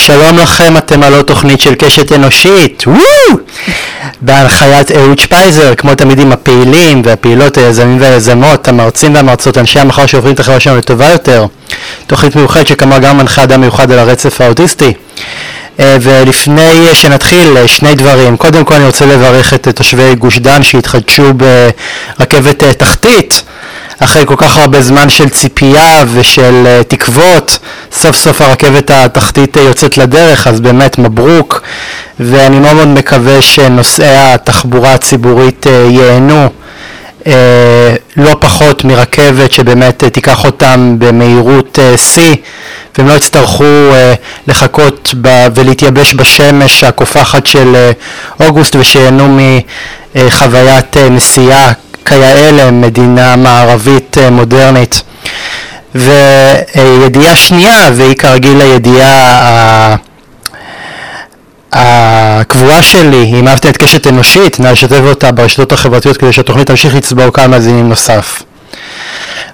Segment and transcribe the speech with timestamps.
[0.00, 2.84] שלום לכם, אתם עוד תוכנית של קשת אנושית!
[4.20, 10.34] בהנחיית אהוד שפייזר, כמו תמיד עם הפעילים והפעילות, היזמים והיזמות, המרצים והמרצות, אנשי המחר שעוברים
[10.34, 11.46] את החברה שלנו לטובה יותר.
[12.06, 14.92] תוכנית מיוחדת שכמה גם מנחה אדם מיוחד על הרצף האוטיסטי.
[15.80, 18.36] אה, ולפני שנתחיל, אה, שני דברים.
[18.36, 23.42] קודם כל אני רוצה לברך את תושבי גוש דן שהתחדשו ברכבת אה, תחתית.
[23.98, 27.58] אחרי כל כך הרבה זמן של ציפייה ושל תקוות,
[27.92, 31.62] סוף סוף הרכבת התחתית יוצאת לדרך, אז באמת מברוק,
[32.20, 36.48] ואני מאוד מאוד מקווה שנוסעי התחבורה הציבורית ייהנו
[38.16, 42.36] לא פחות מרכבת שבאמת uh, תיקח אותם במהירות uh, שיא,
[42.98, 45.14] והם לא יצטרכו uh, לחכות
[45.54, 47.90] ולהתייבש בשמש הקופחת של
[48.40, 49.38] אוגוסט ושייהנו
[50.14, 51.72] מחוויית נסיעה
[52.10, 55.02] כיאה מדינה מערבית אה, מודרנית.
[55.94, 59.96] וידיעה שנייה, והיא כרגיל הידיעה
[61.72, 66.94] הקבועה שלי, אם אהבתם את קשת אנושית, נא לשתף אותה ברשתות החברתיות כדי שהתוכנית תמשיך
[66.94, 68.42] לצבור כמה מאזינים נוסף.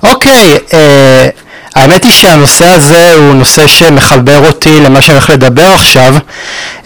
[0.02, 1.28] אוקיי, אה,
[1.76, 6.14] האמת היא שהנושא הזה הוא נושא שמחבר אותי למה שאני הולך לדבר עכשיו.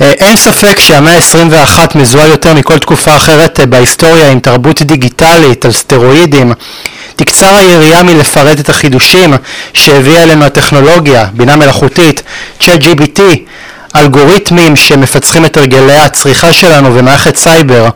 [0.00, 5.65] אה, אין ספק שהמאה ה-21 מזוהה יותר מכל תקופה אחרת אה, בהיסטוריה עם תרבות דיגיטלית
[5.65, 6.53] על סטרואידים.
[7.17, 9.34] תקצר היריעה מלפרט את החידושים
[9.75, 12.22] שהביאה אלינו הטכנולוגיה, בינה מלאכותית,
[12.61, 13.20] צ'אט GBT,
[13.97, 17.89] אלגוריתמים שמפצחים את הרגלי הצריכה שלנו ומערכת סייבר.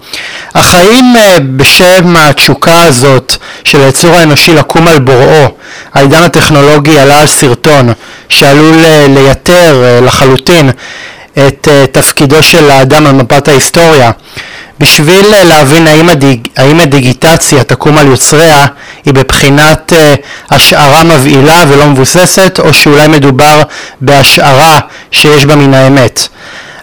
[0.54, 5.48] החיים אה, בשם התשוקה הזאת של היצור האנושי לקום על בוראו,
[5.94, 7.92] העידן הטכנולוגי עלה על סרטון
[8.28, 10.70] שעלול אה, לייתר אה, לחלוטין
[11.46, 14.10] את תפקידו של האדם על מפת ההיסטוריה.
[14.80, 18.66] בשביל להבין האם, הדיג, האם הדיגיטציה תקום על יוצריה
[19.04, 23.62] היא בבחינת uh, השערה מבהילה ולא מבוססת או שאולי מדובר
[24.00, 26.28] בהשערה שיש בה מן האמת.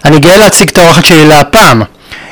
[0.04, 1.82] אני גאה להציג את האורחת שלי להפעם.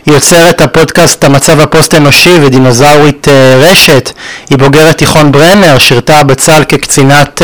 [0.06, 3.30] היא יוצרת הפודקאסט המצב הפוסט אנושי ודינוזאורית uh,
[3.64, 4.12] רשת,
[4.50, 7.42] היא בוגרת תיכון ברנר, שירתה בצה"ל כקצינת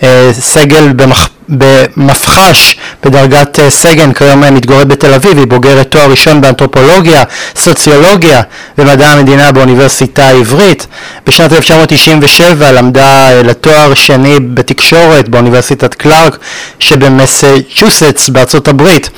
[0.00, 1.28] uh, סגל במח...
[1.48, 7.22] במפח"ש בדרגת uh, סגן, כיום מתגוררת בתל אביב, היא בוגרת תואר ראשון באנתרופולוגיה,
[7.56, 8.42] סוציולוגיה
[8.78, 10.86] ומדע המדינה באוניברסיטה העברית.
[11.26, 16.38] בשנת 1997 למדה uh, לתואר שני בתקשורת באוניברסיטת קלארק
[16.78, 19.10] שבמסצ'וסטס בארצות הברית.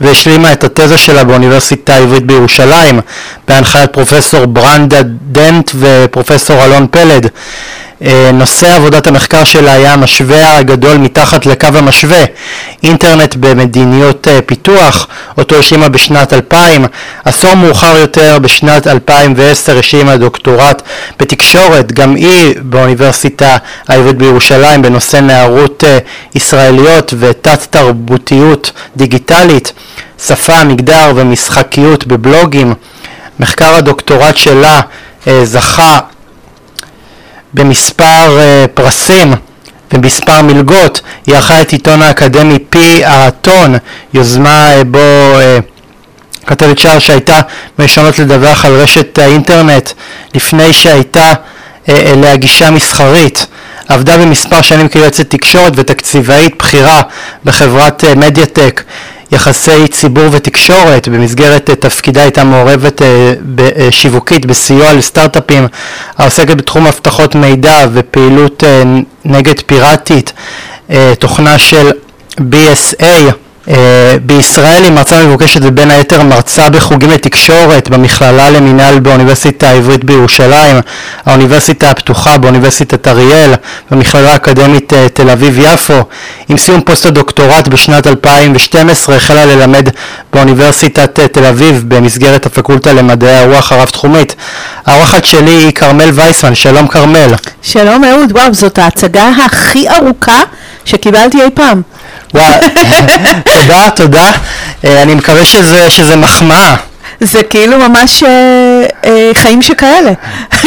[0.00, 3.00] והשלימה את התזה שלה באוניברסיטה העברית בירושלים
[3.48, 5.02] בהנחיית פרופסור ברנדה
[5.32, 7.28] דנט ופרופסור אלון פלד.
[8.04, 12.24] אה, נושא עבודת המחקר שלה היה המשווה הגדול מתחת לקו המשווה,
[12.82, 15.06] אינטרנט במדיניות אה, פיתוח,
[15.38, 16.84] אותו השלימה בשנת 2000,
[17.24, 20.82] עשור מאוחר יותר בשנת 2010 השלימה דוקטורט
[21.18, 23.56] בתקשורת, גם היא באוניברסיטה
[23.88, 25.98] העברית בירושלים בנושא נערות אה,
[26.34, 29.72] ישראליות ותת תרבותיות דיגיטלית,
[30.26, 32.74] שפה, מגדר ומשחקיות בבלוגים.
[33.40, 34.80] מחקר הדוקטורט שלה
[35.42, 35.98] זכה
[37.54, 39.34] במספר uh, פרסים
[39.92, 43.74] ומספר מלגות, היא ערכה את עיתון האקדמי פי האתון,
[44.14, 47.40] יוזמה uh, בו uh, כתבת שער שהייתה
[47.78, 49.90] מראשונות לדווח על רשת האינטרנט
[50.34, 51.32] לפני שהייתה
[51.88, 53.46] אליה גישה מסחרית.
[53.88, 57.02] עבדה במספר שנים כיועצת תקשורת ותקציבאית בכירה
[57.44, 58.82] בחברת מדיאטק.
[59.32, 63.34] יחסי ציבור ותקשורת, במסגרת אה, תפקידה הייתה מעורבת אה,
[63.90, 65.66] שיווקית בסיוע לסטארט-אפים
[66.18, 68.82] העוסקת בתחום אבטחות מידע ופעילות אה,
[69.24, 70.32] נגד פיראטית,
[71.18, 71.90] תוכנה של
[72.38, 73.28] BSA אה,
[74.22, 80.80] בישראל היא מרצה מבוקשת ובין היתר מרצה בחוגים לתקשורת במכללה למינהל באוניברסיטה העברית בירושלים,
[81.26, 83.54] האוניברסיטה הפתוחה באוניברסיטת אריאל,
[83.90, 86.04] במכללה האקדמית אה, תל אביב-יפו.
[86.48, 89.88] עם סיום פוסט הדוקטורט בשנת 2012 החלה ללמד
[90.32, 94.34] באוניברסיטת אה, תל אביב במסגרת הפקולטה למדעי הרוח הרב-תחומית.
[94.86, 97.34] האורחת שלי היא כרמל וייסמן, שלום כרמל.
[97.62, 100.42] שלום אהוד, וואו, זאת ההצגה הכי ארוכה
[100.84, 101.82] שקיבלתי אי פעם.
[103.54, 104.30] תודה, תודה.
[104.84, 106.76] אה, אני מקווה שזה, שזה מחמאה.
[107.20, 110.12] זה כאילו ממש אה, אה, חיים שכאלה.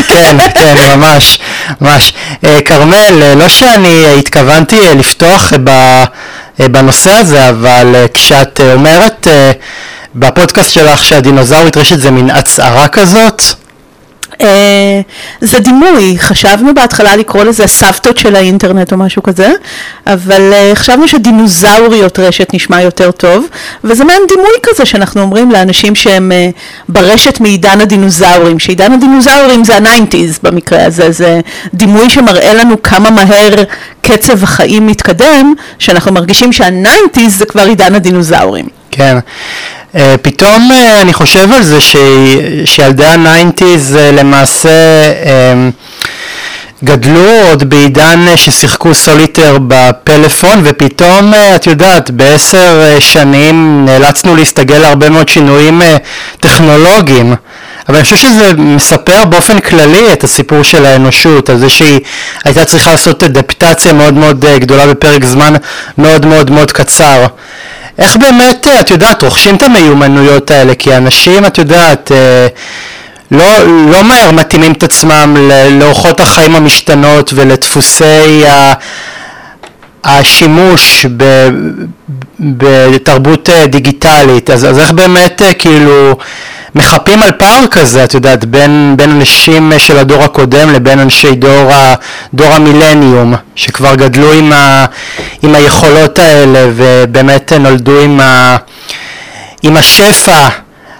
[0.07, 1.39] כן, כן, ממש,
[1.81, 2.13] ממש.
[2.43, 8.61] אה, כרמל, אה, לא שאני התכוונתי אה, לפתוח ב, אה, בנושא הזה, אבל אה, כשאת
[8.73, 9.51] אומרת אה,
[10.15, 13.41] בפודקאסט שלך שהדינוזאורית רשת זה מין הצהרה כזאת,
[15.41, 19.51] זה דימוי, חשבנו בהתחלה לקרוא לזה סבתות של האינטרנט או משהו כזה,
[20.07, 23.45] אבל אה, חשבנו שדינוזאוריות רשת נשמע יותר טוב,
[23.83, 26.49] וזה מעין דימוי כזה שאנחנו אומרים לאנשים שהם אה,
[26.89, 31.39] ברשת מעידן הדינוזאורים, שעידן הדינוזאורים זה ה nineties במקרה הזה, זה
[31.73, 33.63] דימוי שמראה לנו כמה מהר
[34.01, 38.82] קצב החיים מתקדם, שאנחנו מרגישים שה nineties זה כבר עידן הדינוזאורים.
[38.95, 39.17] כן.
[39.93, 41.95] אה, פתאום אה, אני חושב על זה ש...
[42.65, 44.69] שילדי ה nineties אה, למעשה
[46.83, 54.35] גדלו עוד בעידן אה, ששיחקו סוליטר בפלאפון ופתאום אה, את יודעת בעשר אה, שנים נאלצנו
[54.35, 55.85] להסתגל להרבה מאוד שינויים אה,
[56.39, 57.35] טכנולוגיים
[57.89, 61.99] אבל אני חושב שזה מספר באופן כללי את הסיפור של האנושות, על זה שהיא
[62.43, 65.53] הייתה צריכה לעשות אדפטציה מאוד מאוד גדולה בפרק זמן
[65.97, 67.25] מאוד מאוד מאוד קצר.
[67.99, 70.75] איך באמת, את יודעת, רוכשים את המיומנויות האלה?
[70.75, 72.47] כי אנשים, את יודעת, אה,
[73.31, 75.49] לא, לא מהר מתאימים את עצמם
[75.79, 78.73] לאורחות החיים המשתנות ולדפוסי ה...
[80.03, 81.47] השימוש ב,
[82.39, 86.15] בתרבות אה, דיגיטלית, אז, אז איך באמת אה, כאילו
[86.75, 91.73] מחפים על פער כזה, את יודעת, בין, בין אנשים של הדור הקודם לבין אנשי דור,
[91.73, 91.95] ה,
[92.33, 94.85] דור המילניום, שכבר גדלו עם, ה,
[95.41, 98.57] עם היכולות האלה ובאמת נולדו עם, ה,
[99.63, 100.47] עם השפע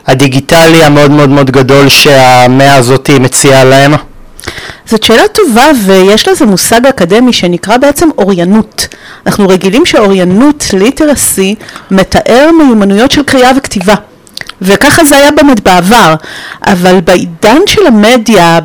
[0.07, 3.93] הדיגיטלי המאוד מאוד מאוד גדול שהמאה הזאת מציעה להם?
[4.85, 8.87] זאת שאלה טובה ויש לזה מושג אקדמי שנקרא בעצם אוריינות.
[9.25, 11.55] אנחנו רגילים שאוריינות, ליטרסי,
[11.91, 13.95] מתאר מיומנויות של קריאה וכתיבה.
[14.61, 16.15] וככה זה היה באמת בעבר,
[16.61, 18.59] אבל בעידן של המדיה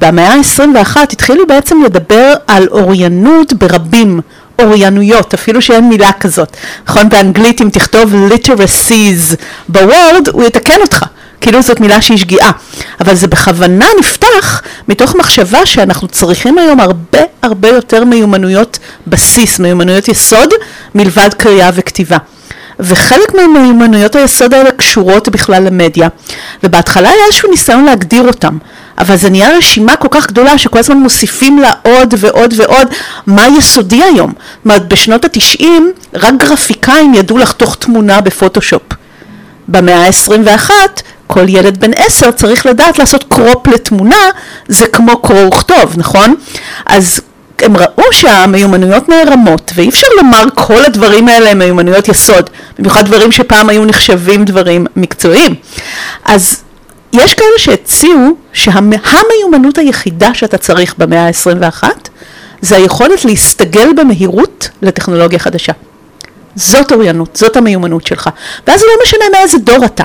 [0.00, 4.20] במאה ה-21 התחילו בעצם לדבר על אוריינות ברבים,
[4.58, 6.56] אוריינויות, אפילו שאין מילה כזאת.
[6.88, 9.36] נכון, באנגלית אם תכתוב literacies
[9.68, 11.04] בוורד, הוא יתקן אותך.
[11.40, 12.50] כאילו זאת מילה שהיא שגיאה,
[13.00, 20.08] אבל זה בכוונה נפתח מתוך מחשבה שאנחנו צריכים היום הרבה הרבה יותר מיומנויות בסיס, מיומנויות
[20.08, 20.50] יסוד,
[20.94, 22.16] מלבד קריאה וכתיבה.
[22.80, 26.08] וחלק ממיומנויות היסוד האלה קשורות בכלל למדיה.
[26.64, 28.58] ובהתחלה היה איזשהו ניסיון להגדיר אותם,
[28.98, 32.88] אבל זה נהיה רשימה כל כך גדולה שכל הזמן מוסיפים לה עוד ועוד ועוד
[33.26, 34.32] מה יסודי היום.
[34.32, 38.82] זאת אומרת, בשנות התשעים רק גרפיקאים ידעו לחתוך תמונה בפוטושופ.
[39.68, 40.70] במאה ה-21
[41.32, 44.24] כל ילד בן עשר צריך לדעת לעשות קרופ לתמונה,
[44.68, 46.34] זה כמו קרוא וכתוב, נכון?
[46.86, 47.20] אז
[47.58, 53.32] הם ראו שהמיומנויות נערמות, ואי אפשר לומר כל הדברים האלה הם מיומנויות יסוד, במיוחד דברים
[53.32, 55.54] שפעם היו נחשבים דברים מקצועיים.
[56.24, 56.62] אז
[57.12, 61.84] יש כאלה שהציעו שהמיומנות היחידה שאתה צריך במאה ה-21
[62.60, 65.72] זה היכולת להסתגל במהירות לטכנולוגיה חדשה.
[66.54, 68.30] זאת אוריינות, זאת המיומנות שלך.
[68.66, 70.04] ואז זה לא משנה מאיזה דור אתה.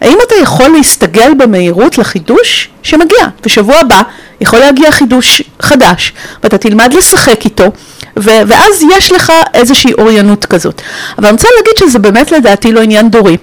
[0.00, 4.02] האם אתה יכול להסתגל במהירות לחידוש שמגיע, ושבוע הבא
[4.40, 6.12] יכול להגיע חידוש חדש,
[6.42, 7.64] ואתה תלמד לשחק איתו,
[8.18, 10.82] ו- ואז יש לך איזושהי אוריינות כזאת.
[11.18, 13.36] אבל אני רוצה להגיד שזה באמת לדעתי לא עניין דורי,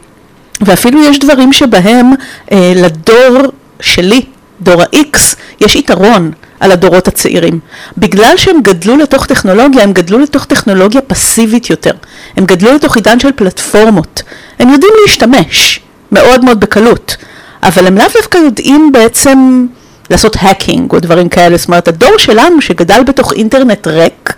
[0.62, 2.12] ואפילו יש דברים שבהם
[2.51, 3.38] אה, לדור
[3.80, 4.21] שלי,
[4.62, 5.18] דור ה-X,
[5.62, 7.59] יש יתרון על הדורות הצעירים.
[7.98, 11.92] בגלל שהם גדלו לתוך טכנולוגיה, הם גדלו לתוך טכנולוגיה פסיבית יותר.
[12.38, 14.24] הם גדלו לתוך עידן של פלטפורמות.
[14.59, 15.80] הם יודעים להשתמש.
[16.12, 17.15] מאוד מאוד בקלות,
[17.63, 19.65] אבל הם לאו דווקא יודעים בעצם
[20.09, 24.33] לעשות האקינג או דברים כאלה, זאת אומרת הדור שלנו שגדל בתוך אינטרנט ריק,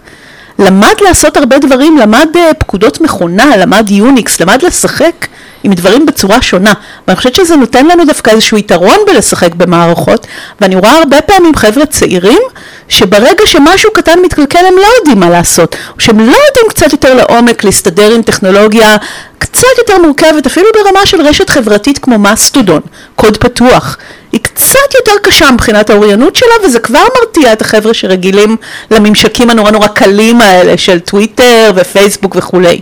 [0.59, 5.27] למד לעשות הרבה דברים, למד אה, פקודות מכונה, למד יוניקס, למד לשחק
[5.63, 6.73] עם דברים בצורה שונה,
[7.07, 10.27] ואני חושבת שזה נותן לנו דווקא איזשהו יתרון בלשחק במערכות,
[10.61, 12.41] ואני רואה הרבה פעמים חבר'ה צעירים,
[12.89, 17.13] שברגע שמשהו קטן מתקלקל הם לא יודעים מה לעשות, או שהם לא יודעים קצת יותר
[17.13, 18.97] לעומק להסתדר עם טכנולוגיה
[19.39, 22.81] קצת יותר מורכבת, אפילו ברמה של רשת חברתית כמו מסטודון,
[23.15, 23.97] קוד פתוח.
[24.31, 28.57] היא קצת יותר קשה מבחינת האוריינות שלה, וזה כבר מרתיע את החבר'ה שרגילים
[28.91, 32.81] לממשקים הנורא נורא קלים האלה של טוויטר ופייסבוק וכולי.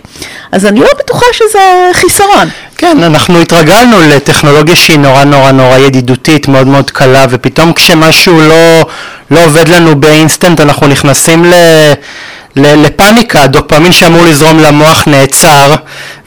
[0.52, 2.48] אז אני לא בטוחה שזה חיסרון.
[2.78, 8.86] כן, אנחנו התרגלנו לטכנולוגיה שהיא נורא נורא נורא ידידותית, מאוד מאוד קלה, ופתאום כשמשהו לא,
[9.30, 11.52] לא עובד לנו באינסטנט אנחנו נכנסים ל...
[12.62, 15.74] לפאניקה, הדופמין שאמור לזרום למוח נעצר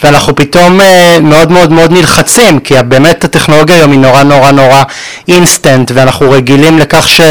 [0.03, 4.83] ואנחנו פתאום אה, מאוד מאוד מאוד נלחצים כי באמת הטכנולוגיה היום היא נורא נורא נורא
[5.27, 7.21] אינסטנט ואנחנו רגילים לכך ש,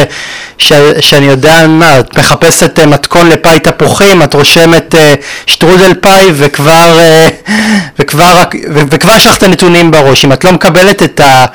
[0.59, 5.14] ש, שאני יודע מה, את מחפשת אה, מתכון לפאי תפוחים, את רושמת אה,
[5.47, 6.99] שטרודל פאי וכבר,
[7.99, 8.42] וכבר,
[8.75, 11.47] וכבר יש לך את הנתונים בראש, אם את לא מקבלת את, ה,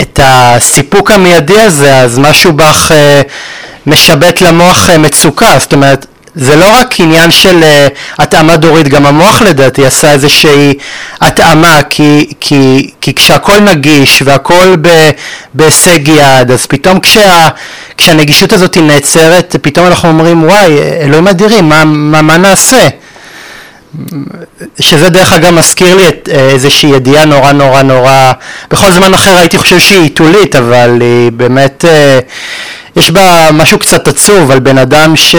[0.00, 2.92] את הסיפוק המיידי הזה אז משהו בך
[3.86, 6.06] משבט למוח מצוקה, זאת אומרת
[6.40, 10.74] זה לא רק עניין של uh, התאמה דורית, גם המוח לדעתי עשה איזושהי
[11.20, 15.10] התאמה, כי, כי, כי כשהכל נגיש והכל ב,
[15.54, 17.48] בהישג יד, אז פתאום כשה,
[17.96, 22.88] כשהנגישות הזאת נעצרת, פתאום אנחנו אומרים, וואי, אלוהים אדירים, מה, מה, מה נעשה?
[24.80, 28.32] שזה דרך אגב מזכיר לי את אה, איזושהי ידיעה נורא נורא נורא,
[28.70, 32.18] בכל זמן אחר הייתי חושב שהיא עיתולית, אבל היא באמת, אה,
[32.96, 35.36] יש בה משהו קצת עצוב על בן אדם ש...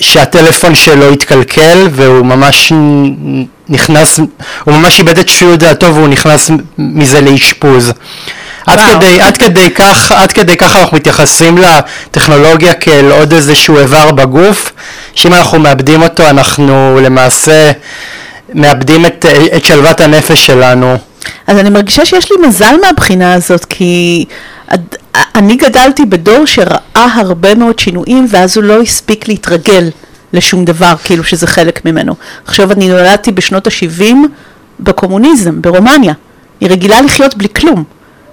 [0.00, 2.72] שהטלפון שלו התקלקל והוא ממש
[3.68, 4.18] נכנס,
[4.64, 7.92] הוא ממש איבד את שפיות דעתו והוא נכנס מזה לאשפוז.
[8.66, 14.10] עד כדי, עד, כדי כך, עד כדי כך אנחנו מתייחסים לטכנולוגיה כאל עוד איזשהו איבר
[14.12, 14.72] בגוף,
[15.14, 17.72] שאם אנחנו מאבדים אותו אנחנו למעשה
[18.54, 19.26] מאבדים את,
[19.56, 20.96] את שלוות הנפש שלנו.
[21.46, 24.24] אז אני מרגישה שיש לי מזל מהבחינה הזאת, כי
[25.34, 29.88] אני גדלתי בדור שראה הרבה מאוד שינויים ואז הוא לא הספיק להתרגל
[30.32, 32.14] לשום דבר, כאילו שזה חלק ממנו.
[32.46, 34.14] עכשיו אני נולדתי בשנות ה-70
[34.80, 36.12] בקומוניזם, ברומניה.
[36.60, 37.84] היא רגילה לחיות בלי כלום.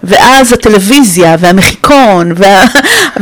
[0.03, 2.65] ואז הטלוויזיה והמחיקון וה,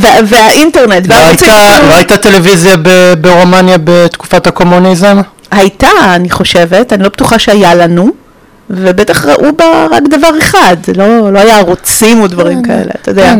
[0.02, 1.08] וה, והאינטרנט.
[1.08, 5.18] לא הייתה, לא הייתה טלוויזיה ב, ברומניה בתקופת הקומוניזם?
[5.52, 8.21] הייתה, אני חושבת, אני לא בטוחה שהיה לנו.
[8.74, 13.12] ובטח ראו בה רק דבר אחד, לא, לא היה ערוצים או דברים כן, כאלה, אתה
[13.12, 13.34] יודע.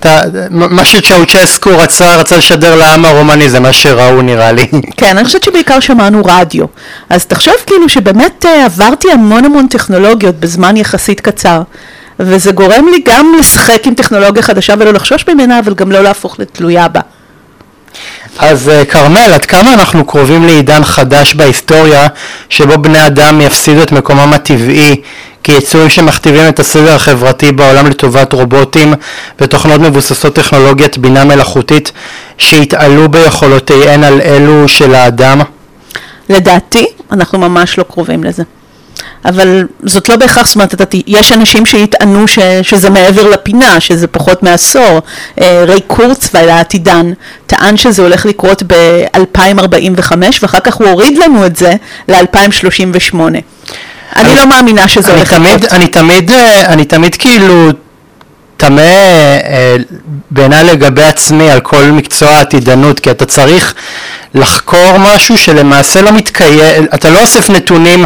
[0.00, 4.66] כן, אה, מה שצ'אוצ'סקו רצה, רצה לשדר לעם הרומני זה מה שראו נראה לי.
[4.96, 6.66] כן, אני חושבת שבעיקר שמענו רדיו.
[7.10, 11.62] אז תחשוב כאילו שבאמת אה, עברתי המון המון טכנולוגיות בזמן יחסית קצר.
[12.20, 16.40] וזה גורם לי גם לשחק עם טכנולוגיה חדשה ולא לחשוש ממנה, אבל גם לא להפוך
[16.40, 17.00] לתלויה בה.
[18.38, 22.06] אז אה, כרמל, עד כמה אנחנו קרובים לעידן חדש בהיסטוריה
[22.48, 25.00] שבו בני אדם יפסידו את מקומם הטבעי
[25.42, 28.94] כיצורים שמכתיבים את הסדר החברתי בעולם לטובת רובוטים
[29.40, 31.92] ותוכנות מבוססות טכנולוגיית בינה מלאכותית
[32.38, 35.40] שיתעלו ביכולותיהן על אלו של האדם?
[36.28, 38.42] לדעתי, אנחנו ממש לא קרובים לזה.
[39.24, 44.42] אבל זאת לא בהכרח, זאת אומרת, יש אנשים שיטענו ש, שזה מעבר לפינה, שזה פחות
[44.42, 45.00] מעשור.
[45.40, 47.12] אה, ריי קורצווייל העתידן
[47.46, 50.12] טען שזה הולך לקרות ב-2045
[50.42, 51.74] ואחר כך הוא הוריד לנו את זה
[52.08, 53.16] ל-2038.
[54.16, 55.72] אני לא מאמינה שזה הולך לקרות.
[55.72, 57.70] אני תמיד, אה, אני תמיד כאילו
[58.58, 59.76] תמה אה,
[60.30, 63.74] בעיניי לגבי עצמי על כל מקצוע העתידנות, כי אתה צריך
[64.34, 68.04] לחקור משהו שלמעשה לא מתקיים, אתה לא אוסף נתונים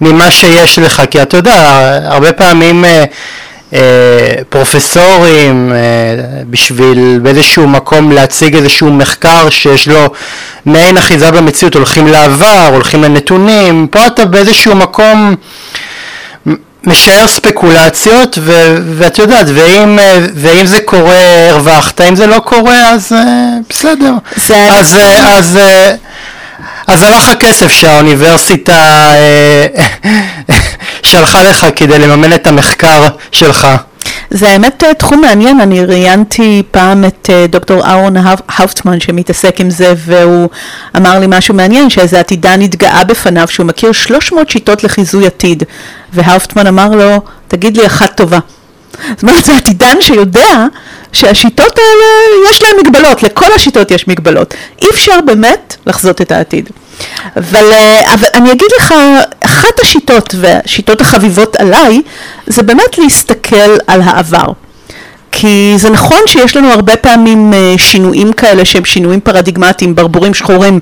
[0.00, 1.54] ממה שיש לך, כי אתה יודע,
[2.04, 3.04] הרבה פעמים אה,
[3.72, 3.80] אה,
[4.48, 5.72] פרופסורים
[6.50, 10.12] בשביל באיזשהו מקום להציג איזשהו מחקר שיש לו
[10.66, 15.36] מעין אחיזה במציאות, הולכים לעבר, הולכים לנתונים, פה אתה באיזשהו מקום
[16.86, 18.38] משער ספקולציות
[18.96, 19.98] ואת יודעת ואם,
[20.34, 23.12] ואם זה קורה הרווחת אם זה לא קורה אז
[23.68, 24.56] בסדר זה...
[24.72, 25.58] אז, אז
[26.86, 28.74] אז הלך הכסף שהאוניברסיטה
[29.14, 29.66] אה,
[31.02, 33.68] שלחה לך כדי לממן את המחקר שלך.
[34.30, 38.14] זה האמת אה, תחום מעניין, אני ראיינתי פעם את אה, דוקטור אהרון
[38.48, 40.48] האופטמן שמתעסק עם זה והוא
[40.96, 45.62] אמר לי משהו מעניין שאיזה עתידן התגאה בפניו שהוא מכיר 300 שיטות לחיזוי עתיד.
[46.12, 48.38] והאופטמן אמר לו תגיד לי אחת טובה
[49.14, 50.66] זאת אומרת זה עתידן שיודע
[51.12, 54.54] שהשיטות האלה יש להן מגבלות, לכל השיטות יש מגבלות.
[54.82, 56.70] אי אפשר באמת לחזות את העתיד.
[57.36, 58.94] אבל, אה, אבל אני אגיד לך,
[59.40, 62.02] אחת השיטות והשיטות החביבות עליי
[62.46, 64.52] זה באמת להסתכל על העבר.
[65.32, 70.80] כי זה נכון שיש לנו הרבה פעמים אה, שינויים כאלה שהם שינויים פרדיגמטיים, ברבורים שחורים,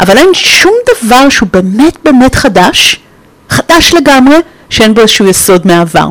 [0.00, 3.00] אבל אין שום דבר שהוא באמת באמת חדש,
[3.48, 4.36] חדש לגמרי,
[4.70, 6.08] שאין בו איזשהו יסוד מהעבר.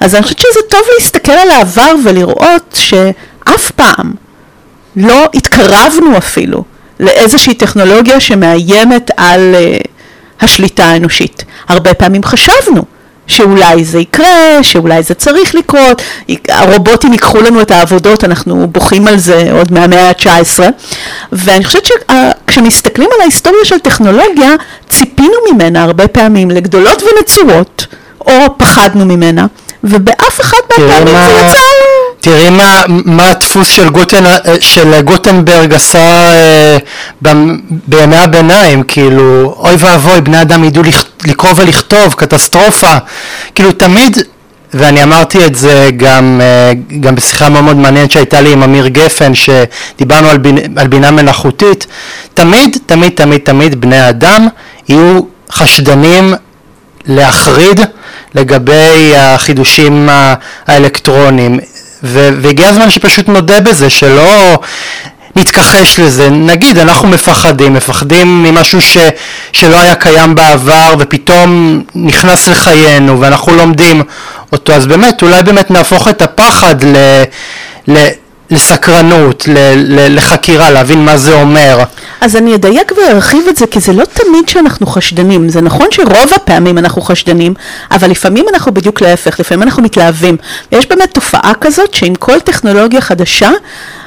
[0.00, 4.12] אז אני חושבת שזה טוב להסתכל על העבר ולראות שאף פעם
[4.96, 6.64] לא התקרבנו אפילו
[7.00, 9.88] לאיזושהי טכנולוגיה שמאיימת על uh,
[10.40, 11.44] השליטה האנושית.
[11.68, 12.84] הרבה פעמים חשבנו
[13.26, 16.02] שאולי זה יקרה, שאולי זה צריך לקרות,
[16.48, 20.60] הרובוטים ייקחו לנו את העבודות, אנחנו בוכים על זה עוד מהמאה ה-19,
[21.32, 24.54] ואני חושבת שכשמסתכלים על ההיסטוריה של טכנולוגיה,
[24.88, 27.86] ציפינו ממנה הרבה פעמים לגדולות ונצורות,
[28.20, 29.46] או פחדנו ממנה,
[29.84, 31.58] ובאף אחד מהפעמים זה יצא...
[32.24, 34.24] תראי מה, מה הדפוס של, גוטן,
[34.60, 36.76] של גוטנברג עשה אה,
[37.88, 40.82] בימי הביניים, כאילו, אוי ואבוי, בני אדם ידעו
[41.24, 42.96] לקרוא ולכתוב, קטסטרופה.
[43.54, 44.18] כאילו, תמיד,
[44.74, 48.88] ואני אמרתי את זה גם, אה, גם בשיחה מאוד מאוד מעניינת שהייתה לי עם אמיר
[48.88, 51.86] גפן, שדיברנו על, בינה, על בינה מלאכותית,
[52.34, 54.48] תמיד, תמיד, תמיד, תמיד בני אדם
[54.88, 55.20] יהיו
[55.52, 56.34] חשדנים
[57.06, 57.80] להחריד
[58.34, 60.08] לגבי החידושים
[60.66, 61.58] האלקטרוניים
[62.02, 64.58] והגיע הזמן שפשוט נודה בזה שלא
[65.36, 68.96] נתכחש לזה, נגיד אנחנו מפחדים, מפחדים ממשהו ש,
[69.52, 74.02] שלא היה קיים בעבר ופתאום נכנס לחיינו ואנחנו לומדים
[74.52, 76.96] אותו, אז באמת אולי באמת נהפוך את הפחד ל,
[77.88, 78.08] ל,
[78.54, 81.78] לסקרנות, ל, ל, לחקירה, להבין מה זה אומר.
[82.20, 85.48] אז אני אדייק וארחיב את זה, כי זה לא תמיד שאנחנו חשדנים.
[85.48, 87.54] זה נכון שרוב הפעמים אנחנו חשדנים,
[87.90, 90.36] אבל לפעמים אנחנו בדיוק להפך, לפעמים אנחנו מתלהבים.
[90.72, 93.50] ויש באמת תופעה כזאת שעם כל טכנולוגיה חדשה,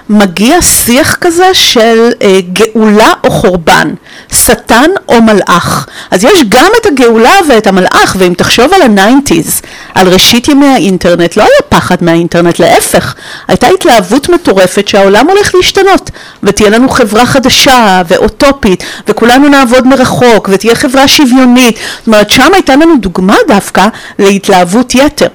[0.09, 3.93] מגיע שיח כזה של אה, גאולה או חורבן,
[4.31, 5.87] שטן או מלאך.
[6.11, 9.61] אז יש גם את הגאולה ואת המלאך, ואם תחשוב על ה nineties,
[9.95, 13.15] על ראשית ימי האינטרנט, לא היה פחד מהאינטרנט, להפך,
[13.47, 16.11] הייתה התלהבות מטורפת שהעולם הולך להשתנות,
[16.43, 21.77] ותהיה לנו חברה חדשה ואוטופית, וכולנו נעבוד מרחוק, ותהיה חברה שוויונית.
[21.97, 23.87] זאת אומרת, שם הייתה לנו דוגמה דווקא
[24.19, 25.27] להתלהבות יתר.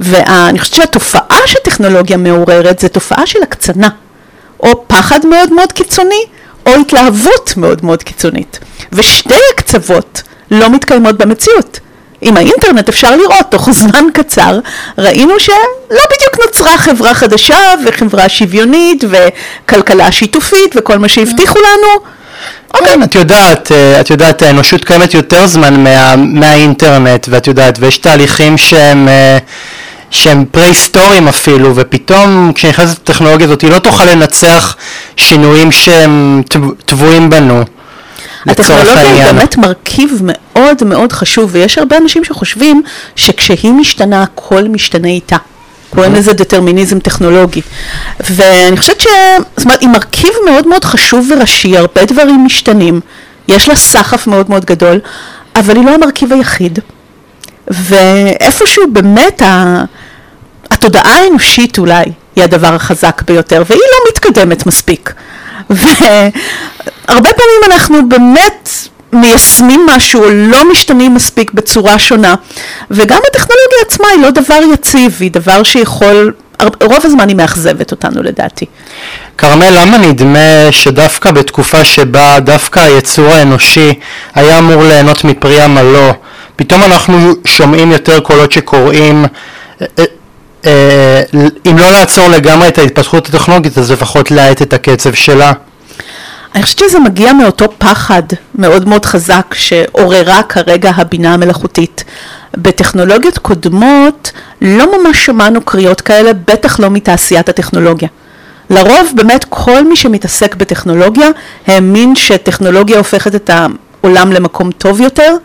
[0.00, 3.88] ואני חושבת שהתופעה שטכנולוגיה מעוררת זה תופעה של הקצנה.
[4.60, 6.22] או פחד מאוד מאוד קיצוני,
[6.66, 8.58] או התלהבות מאוד מאוד קיצונית.
[8.92, 11.80] ושתי הקצוות לא מתקיימות במציאות.
[12.20, 14.58] עם האינטרנט אפשר לראות, תוך זמן קצר
[14.98, 22.04] ראינו שלא בדיוק נוצרה חברה חדשה וחברה שוויונית וכלכלה שיתופית וכל מה שהבטיחו לנו.
[22.74, 22.92] אוקיי.
[22.92, 27.98] כן, את יודעת, אה, את יודעת, האנושות קיימת יותר זמן מה, מהאינטרנט, ואת יודעת, ויש
[27.98, 29.08] תהליכים שהם...
[30.10, 34.76] שהם פרה-היסטוריים אפילו, ופתאום כשנכנסת הטכנולוגיה הזאת היא לא תוכל לנצח
[35.16, 36.42] שינויים שהם
[36.86, 37.64] טבועים בנו.
[38.46, 42.82] הטכנולוגיה היא באמת מרכיב מאוד מאוד חשוב, ויש הרבה אנשים שחושבים
[43.16, 45.36] שכשהיא משתנה, הכל משתנה איתה.
[45.90, 47.60] קוראים לזה דטרמיניזם טכנולוגי.
[48.30, 49.06] ואני חושבת ש...
[49.56, 53.00] זאת אומרת, היא מרכיב מאוד מאוד חשוב וראשי, הרבה דברים משתנים,
[53.48, 55.00] יש לה סחף מאוד מאוד גדול,
[55.56, 56.78] אבל היא לא המרכיב היחיד.
[57.68, 59.84] ואיפופשהו באמת ה...
[60.70, 62.04] התודעה האנושית אולי
[62.36, 65.14] היא הדבר החזק ביותר, והיא לא מתקדמת מספיק.
[65.70, 68.70] והרבה פעמים אנחנו באמת
[69.12, 72.34] מיישמים משהו או לא משתנים מספיק בצורה שונה,
[72.90, 76.32] וגם הטכנולוגיה עצמה היא לא דבר יציב, היא דבר שיכול,
[76.82, 78.66] רוב הזמן היא מאכזבת אותנו לדעתי.
[79.38, 83.94] כרמל, למה נדמה שדווקא בתקופה שבה דווקא היצור האנושי
[84.34, 86.12] היה אמור ליהנות מפרי עמלו,
[86.56, 89.24] פתאום אנחנו שומעים יותר קולות שקוראים
[89.82, 90.04] אה, אה,
[90.66, 91.22] אה,
[91.70, 95.52] אם לא לעצור לגמרי את ההתפתחות הטכנולוגית אז לפחות להאט את הקצב שלה.
[96.54, 98.22] אני חושבת שזה מגיע מאותו פחד
[98.54, 102.04] מאוד מאוד חזק שעוררה כרגע הבינה המלאכותית.
[102.56, 108.08] בטכנולוגיות קודמות לא ממש שמענו קריאות כאלה, בטח לא מתעשיית הטכנולוגיה.
[108.70, 111.28] לרוב באמת כל מי שמתעסק בטכנולוגיה
[111.66, 115.36] האמין שטכנולוגיה הופכת את העולם למקום טוב יותר,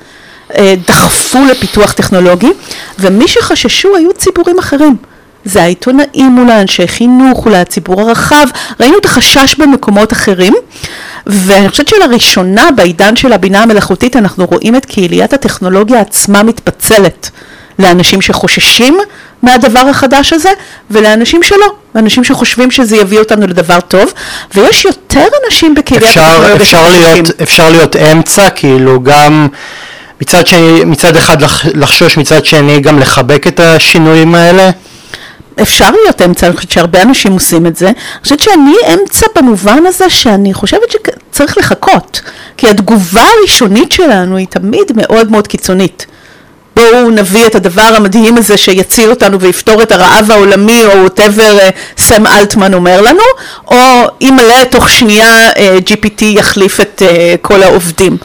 [0.87, 2.51] דחפו לפיתוח טכנולוגי,
[2.99, 4.95] ומי שחששו היו ציבורים אחרים.
[5.45, 8.45] זה העיתונאים מול האנשי חינוך, אולי הציבור הרחב,
[8.79, 10.53] ראינו את החשש במקומות אחרים,
[11.27, 17.29] ואני חושבת שלראשונה בעידן של הבינה המלאכותית אנחנו רואים את קהיליית הטכנולוגיה עצמה מתפצלת.
[17.79, 18.97] לאנשים שחוששים
[19.43, 20.49] מהדבר החדש הזה,
[20.91, 24.13] ולאנשים שלא, לאנשים שחושבים שזה יביא אותנו לדבר טוב,
[24.55, 29.47] ויש יותר אנשים בקהיליית הטכנולוגיה אפשר להיות, אפשר להיות אמצע, כאילו גם...
[30.21, 31.37] מצד, שני, מצד אחד
[31.73, 34.69] לחשוש, מצד שני גם לחבק את השינויים האלה?
[35.61, 37.87] אפשר להיות אמצע, אני חושבת שהרבה אנשים עושים את זה.
[37.87, 42.21] אני חושבת שאני אמצע במובן הזה שאני חושבת שצריך לחכות,
[42.57, 46.05] כי התגובה הראשונית שלנו היא תמיד מאוד מאוד קיצונית.
[46.75, 51.57] בואו נביא את הדבר המדהים הזה שיציל אותנו ויפתור את הרעב העולמי או ווטאבר
[51.97, 53.23] סם אלטמן אומר לנו,
[53.71, 53.77] או
[54.21, 58.17] אם מלא תוך שנייה אה, GPT יחליף את אה, כל העובדים.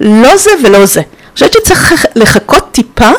[0.00, 1.02] לא זה ולא זה.
[1.40, 3.10] חושבת שצריך לחכות טיפה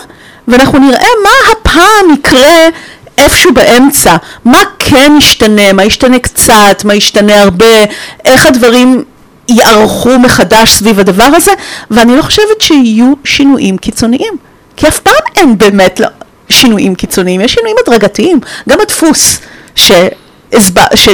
[0.48, 2.70] ואנחנו נראה מה הפעם יקרה
[3.18, 7.84] איפשהו באמצע, מה כן ישתנה, מה ישתנה קצת, מה ישתנה הרבה,
[8.26, 9.04] איך הדברים
[9.50, 11.52] יערכו מחדש סביב הדבר הזה,
[11.92, 14.34] ואני לא חושבת שיהיו שינויים קיצוניים,
[14.78, 16.02] כי אף פעם אין באמת
[16.50, 19.40] שינויים קיצוניים, יש שינויים הדרגתיים, גם הדפוס,
[19.76, 19.92] ש...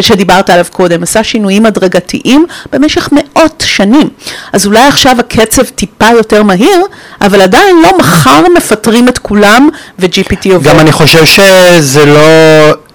[0.02, 4.10] שדיברת עליו קודם, עשה שינויים הדרגתיים במשך מאות שנים.
[4.54, 6.82] אז אולי עכשיו הקצב טיפה יותר מהיר,
[7.21, 9.69] אבל עדיין לא מחר מפטרים את כולם
[10.00, 10.71] ו-GPT עובר.
[10.71, 12.19] גם אני חושב שזה לא,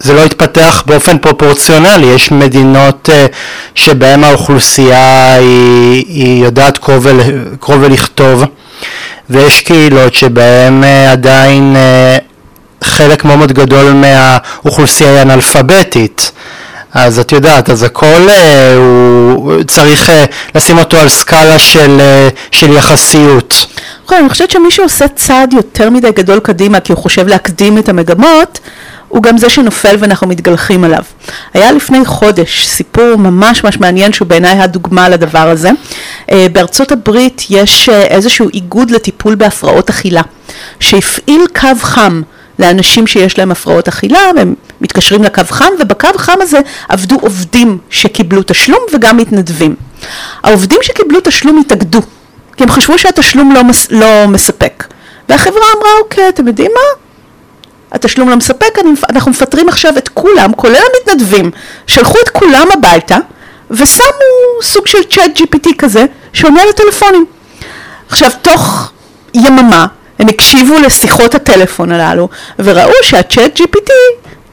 [0.01, 3.33] זה לא התפתח באופן פרופורציונלי, יש מדינות uh,
[3.75, 8.45] שבהן האוכלוסייה היא, היא יודעת קרוא ולכתוב,
[9.31, 12.32] ויש קהילות שבהן uh, עדיין uh,
[12.83, 16.33] חלק מאוד גדול מהאוכלוסייה היא אנאלפביתית.
[16.95, 22.29] אז את יודעת, אז הכל אה, הוא צריך אה, לשים אותו על סקאלה של, אה,
[22.51, 23.67] של יחסיות.
[24.05, 27.89] נכון, אני חושבת שמי שעושה צעד יותר מדי גדול קדימה כי הוא חושב להקדים את
[27.89, 28.61] המגמות,
[29.13, 31.03] הוא גם זה שנופל ואנחנו מתגלחים עליו.
[31.55, 35.71] היה לפני חודש סיפור ממש ממש מעניין שהוא בעיניי הדוגמה לדבר הזה.
[36.31, 40.23] אה, בארצות הברית יש אה, איזשהו איגוד לטיפול בהפרעות אכילה,
[40.81, 42.23] שהפעיל קו חם
[42.63, 48.43] לאנשים שיש להם הפרעות אכילה, והם מתקשרים לקו חם, ובקו חם הזה עבדו עובדים שקיבלו
[48.47, 49.75] תשלום וגם מתנדבים.
[50.43, 52.01] העובדים שקיבלו תשלום התאגדו,
[52.57, 54.85] כי הם חשבו שהתשלום לא, מס, לא מספק.
[55.29, 57.03] והחברה אמרה, אוקיי, אתם יודעים מה?
[57.93, 61.51] התשלום לא מספק, אני, אנחנו מפטרים עכשיו את כולם, כולל המתנדבים,
[61.87, 63.17] שלחו את כולם הביתה,
[63.71, 64.07] ושמו
[64.63, 67.25] סוג של צ'אט GPT כזה, שעונה לטלפונים.
[68.09, 68.93] עכשיו, תוך
[69.35, 69.87] יממה,
[70.23, 73.91] הם הקשיבו לשיחות הטלפון הללו, וראו שהצ'אט GPT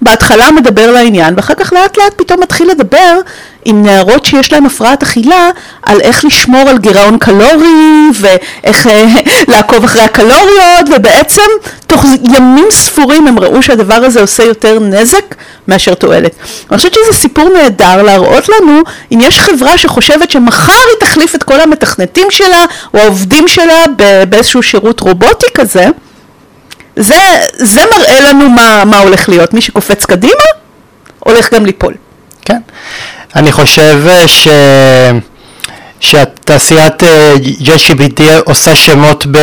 [0.01, 3.19] בהתחלה מדבר לעניין, ואחר כך לאט לאט פתאום מתחיל לדבר
[3.65, 5.49] עם נערות שיש להן הפרעת אכילה
[5.83, 9.05] על איך לשמור על גירעון קלורי ואיך אה,
[9.51, 11.49] לעקוב אחרי הקלוריות ובעצם
[11.87, 12.05] תוך
[12.35, 15.35] ימים ספורים הם ראו שהדבר הזה עושה יותר נזק
[15.69, 16.35] מאשר תועלת.
[16.71, 21.43] אני חושבת שזה סיפור נהדר להראות לנו אם יש חברה שחושבת שמחר היא תחליף את
[21.43, 23.83] כל המתכנתים שלה או העובדים שלה
[24.29, 25.87] באיזשהו שירות רובוטי כזה
[26.95, 27.15] זה,
[27.53, 29.53] זה מראה לנו מה, מה הולך להיות.
[29.53, 30.43] מי שקופץ קדימה,
[31.19, 31.93] הולך גם ליפול.
[32.45, 32.59] כן.
[33.35, 34.47] אני חושב אה, ש...
[35.99, 37.03] שהתעשיית
[37.59, 39.37] JCBD אה, עושה שמות ב...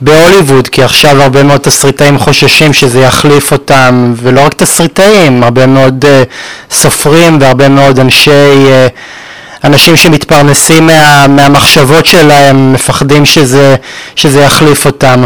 [0.00, 6.04] בהוליווד, כי עכשיו הרבה מאוד תסריטאים חוששים שזה יחליף אותם, ולא רק תסריטאים, הרבה מאוד
[6.04, 13.76] uh, סופרים והרבה מאוד אנשי, uh, אנשים שמתפרנסים מה, מהמחשבות שלהם, מפחדים שזה,
[14.16, 15.24] שזה יחליף אותם.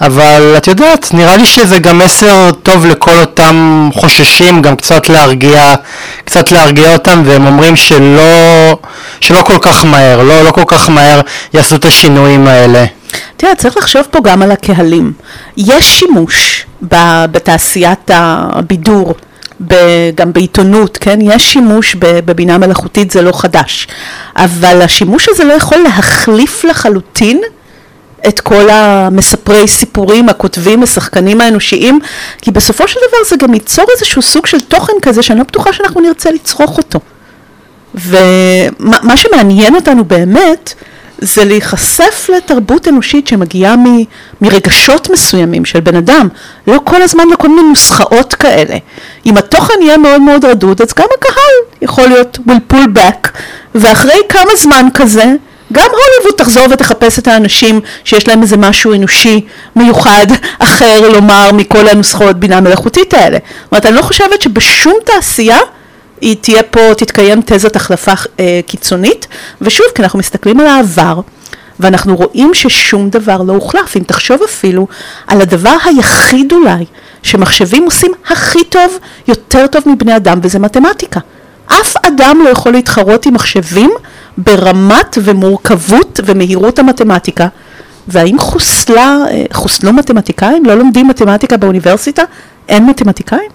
[0.00, 5.74] אבל את יודעת, נראה לי שזה גם מסר טוב לכל אותם חוששים, גם קצת להרגיע,
[6.24, 8.76] קצת להרגיע אותם, והם אומרים שלא,
[9.20, 11.20] שלא כל כך מהר, לא, לא כל כך מהר
[11.54, 12.84] יעשו את השינויים האלה.
[13.36, 15.12] תראה, צריך לחשוב פה גם על הקהלים.
[15.56, 16.66] יש שימוש
[17.30, 19.14] בתעשיית הבידור,
[20.14, 21.18] גם בעיתונות, כן?
[21.22, 23.88] יש שימוש בבינה מלאכותית, זה לא חדש.
[24.36, 27.40] אבל השימוש הזה לא יכול להחליף לחלוטין
[28.28, 32.00] את כל המספרי סיפורים, הכותבים, השחקנים האנושיים,
[32.42, 35.72] כי בסופו של דבר זה גם ייצור איזשהו סוג של תוכן כזה שאני לא בטוחה
[35.72, 37.00] שאנחנו נרצה לצרוך אותו.
[37.94, 40.74] ומה שמעניין אותנו באמת
[41.18, 43.84] זה להיחשף לתרבות אנושית שמגיעה מ,
[44.40, 46.28] מרגשות מסוימים של בן אדם,
[46.66, 48.76] לא כל הזמן לכל מיני נוסחאות כאלה.
[49.26, 53.28] אם התוכן יהיה מאוד מאוד רדוד, אז גם הקהל יכול להיות will pull back,
[53.74, 55.24] ואחרי כמה זמן כזה,
[55.72, 59.40] גם הוליווד תחזור ותחפש את האנשים שיש להם איזה משהו אנושי
[59.76, 60.26] מיוחד
[60.58, 63.38] אחר לומר מכל הנוסחות בינה מלאכותית האלה.
[63.38, 65.58] זאת אומרת, אני לא חושבת שבשום תעשייה
[66.20, 69.26] היא תהיה פה, תתקיים תזת החלפה אה, קיצונית,
[69.60, 71.20] ושוב, כי אנחנו מסתכלים על העבר,
[71.80, 73.96] ואנחנו רואים ששום דבר לא הוחלף.
[73.96, 74.86] אם תחשוב אפילו
[75.26, 76.84] על הדבר היחיד אולי
[77.22, 81.20] שמחשבים עושים הכי טוב, יותר טוב מבני אדם, וזה מתמטיקה.
[81.66, 83.90] אף אדם לא יכול להתחרות עם מחשבים
[84.38, 87.48] ברמת ומורכבות ומהירות המתמטיקה.
[88.08, 90.64] והאם חוסלה, אה, חוסלו מתמטיקאים?
[90.64, 92.22] לא לומדים מתמטיקה באוניברסיטה?
[92.68, 93.50] אין מתמטיקאים?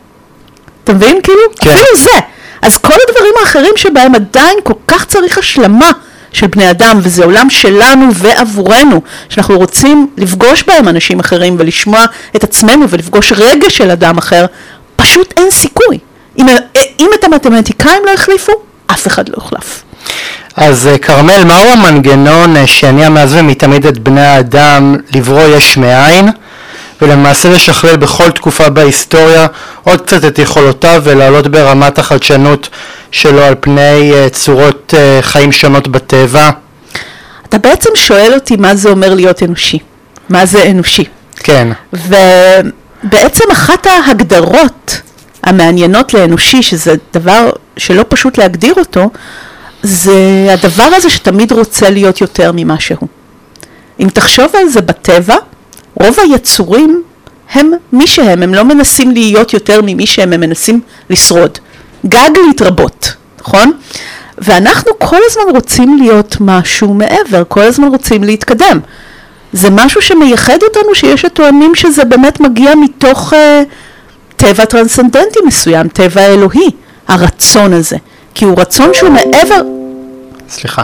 [0.83, 1.19] אתה מבין?
[1.23, 1.69] כאילו, כן.
[1.69, 2.19] אפילו זה.
[2.63, 5.91] אז כל הדברים האחרים שבהם עדיין כל כך צריך השלמה
[6.33, 12.43] של בני אדם, וזה עולם שלנו ועבורנו, שאנחנו רוצים לפגוש בהם אנשים אחרים ולשמוע את
[12.43, 14.45] עצמנו ולפגוש רגש של אדם אחר,
[14.95, 15.97] פשוט אין סיכוי.
[16.37, 16.45] אם,
[16.99, 18.51] אם את המתמטיקאים לא החליפו,
[18.87, 19.83] אף אחד לא יוחלף.
[20.55, 26.29] אז אה, כרמל, מהו המנגנון אה, שהניע מאז ומתמיד את בני האדם לברוא יש מאין,
[27.03, 29.47] ולמעשה לשכלל בכל תקופה בהיסטוריה
[29.83, 32.69] עוד קצת את יכולותיו ולעלות ברמת החדשנות
[33.11, 36.49] שלו על פני אה, צורות חיים שונות בטבע?
[37.49, 39.79] אתה בעצם שואל אותי מה זה אומר להיות אנושי.
[40.29, 41.03] מה זה אנושי.
[41.39, 41.67] כן.
[41.93, 45.01] ובעצם אחת ההגדרות
[45.43, 49.09] המעניינות לאנושי, שזה דבר שלא פשוט להגדיר אותו,
[49.83, 53.07] זה הדבר הזה שתמיד רוצה להיות יותר ממה שהוא.
[53.99, 55.35] אם תחשוב על זה בטבע,
[55.95, 57.03] רוב היצורים
[57.53, 61.57] הם מי שהם, הם לא מנסים להיות יותר ממי שהם, הם מנסים לשרוד.
[62.05, 63.71] גג להתרבות, נכון?
[64.37, 68.79] ואנחנו כל הזמן רוצים להיות משהו מעבר, כל הזמן רוצים להתקדם.
[69.53, 73.35] זה משהו שמייחד אותנו שיש הטוענים שזה באמת מגיע מתוך uh,
[74.35, 76.69] טבע טרנסצנדנטי מסוים, טבע אלוהי,
[77.07, 77.97] הרצון הזה.
[78.35, 79.61] כי הוא רצון שהוא מעבר...
[80.49, 80.83] סליחה.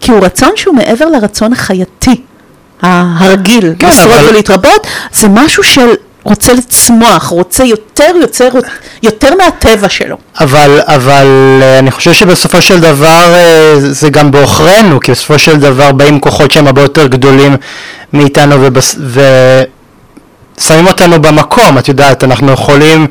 [0.00, 2.22] כי הוא רצון שהוא מעבר לרצון החייתי,
[2.82, 4.28] הרגיל, כן, לשרוד אבל...
[4.28, 5.88] ולהתרבות, זה משהו של
[6.26, 8.48] רוצה לצמוח, רוצה יותר, יותר,
[9.02, 10.16] יותר מהטבע שלו.
[10.40, 11.26] אבל, אבל
[11.62, 16.20] אה, אני חושב שבסופו של דבר אה, זה גם בעוכרינו, כי בסופו של דבר באים
[16.20, 17.56] כוחות שהם הרבה יותר גדולים
[18.12, 18.96] מאיתנו ובס...
[19.00, 19.20] ו...
[20.60, 23.06] שמים אותנו במקום, את יודעת, אנחנו יכולים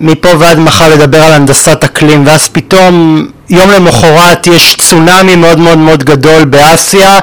[0.00, 5.78] מפה ועד מחר לדבר על הנדסת אקלים, ואז פתאום יום למחרת יש צונאמי מאוד מאוד
[5.78, 7.18] מאוד גדול באסיה,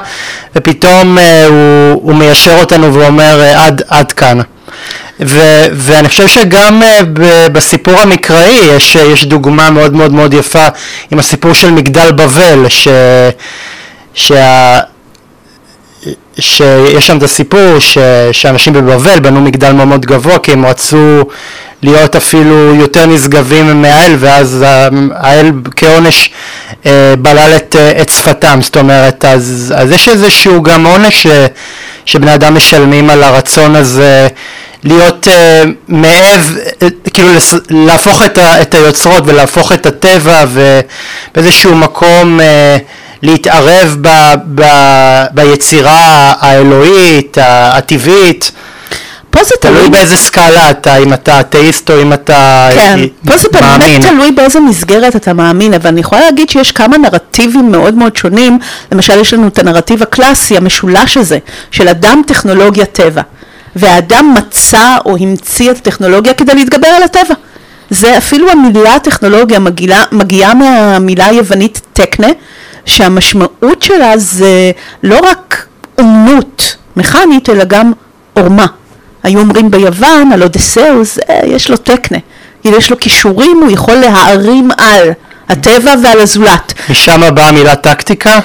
[0.56, 4.40] ופתאום אה, הוא, הוא מיישר אותנו ואומר אה, עד, עד כאן.
[5.20, 5.40] ו,
[5.72, 10.66] ואני חושב שגם uh, ב, בסיפור המקראי יש, יש דוגמה מאוד מאוד מאוד יפה
[11.10, 12.88] עם הסיפור של מגדל בבל, ש,
[14.14, 14.80] שה,
[16.38, 17.98] שיש שם את הסיפור ש,
[18.32, 21.24] שאנשים בבבל בנו מגדל מאוד גבוה כי הם רצו
[21.82, 24.64] להיות אפילו יותר נשגבים מהאל ואז
[25.14, 26.30] האל כעונש
[26.86, 28.58] אה, בלל את, אה, את שפתם.
[28.62, 31.26] זאת אומרת אז, אז יש איזשהו גם עונש ש,
[32.04, 34.28] שבני אדם משלמים על הרצון הזה
[34.84, 41.74] להיות uh, מעב, uh, כאילו לס, להפוך את, ה, את היוצרות ולהפוך את הטבע ובאיזשהו
[41.74, 42.42] מקום uh,
[43.24, 44.08] להתערב ב,
[44.54, 44.64] ב,
[45.34, 48.50] ביצירה האלוהית, הטבעית.
[49.30, 53.48] פה זה תלוי באיזה סקאלה אתה, אם אתה אתאיסט או אם אתה כן, פה זה
[53.52, 58.16] באמת תלוי באיזה מסגרת אתה מאמין, אבל אני יכולה להגיד שיש כמה נרטיבים מאוד מאוד
[58.16, 58.58] שונים,
[58.92, 61.38] למשל יש לנו את הנרטיב הקלאסי, המשולש הזה,
[61.70, 63.22] של אדם, טכנולוגיה, טבע.
[63.76, 67.34] והאדם מצא או המציא את הטכנולוגיה כדי להתגבר על הטבע.
[67.90, 72.28] זה אפילו המילה טכנולוגיה מגיעה, מגיעה מהמילה היוונית טקנה,
[72.86, 74.70] שהמשמעות שלה זה
[75.02, 75.66] לא רק
[75.98, 77.92] אומנות מכנית, אלא גם
[78.34, 78.66] עורמה.
[79.22, 82.18] היו אומרים ביוון על אודסאוס, אה, יש לו טקנה,
[82.64, 85.10] יש לו כישורים, הוא יכול להערים על
[85.48, 86.72] הטבע ועל הזולת.
[86.90, 88.40] משם באה המילה טקטיקה,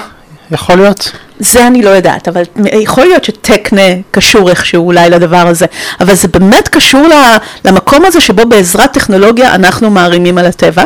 [0.50, 1.12] יכול להיות?
[1.38, 5.66] זה אני לא יודעת, אבל יכול להיות שטקנה קשור איכשהו אולי לדבר הזה,
[6.00, 7.08] אבל זה באמת קשור
[7.64, 10.84] למקום הזה שבו בעזרת טכנולוגיה אנחנו מערימים על הטבע,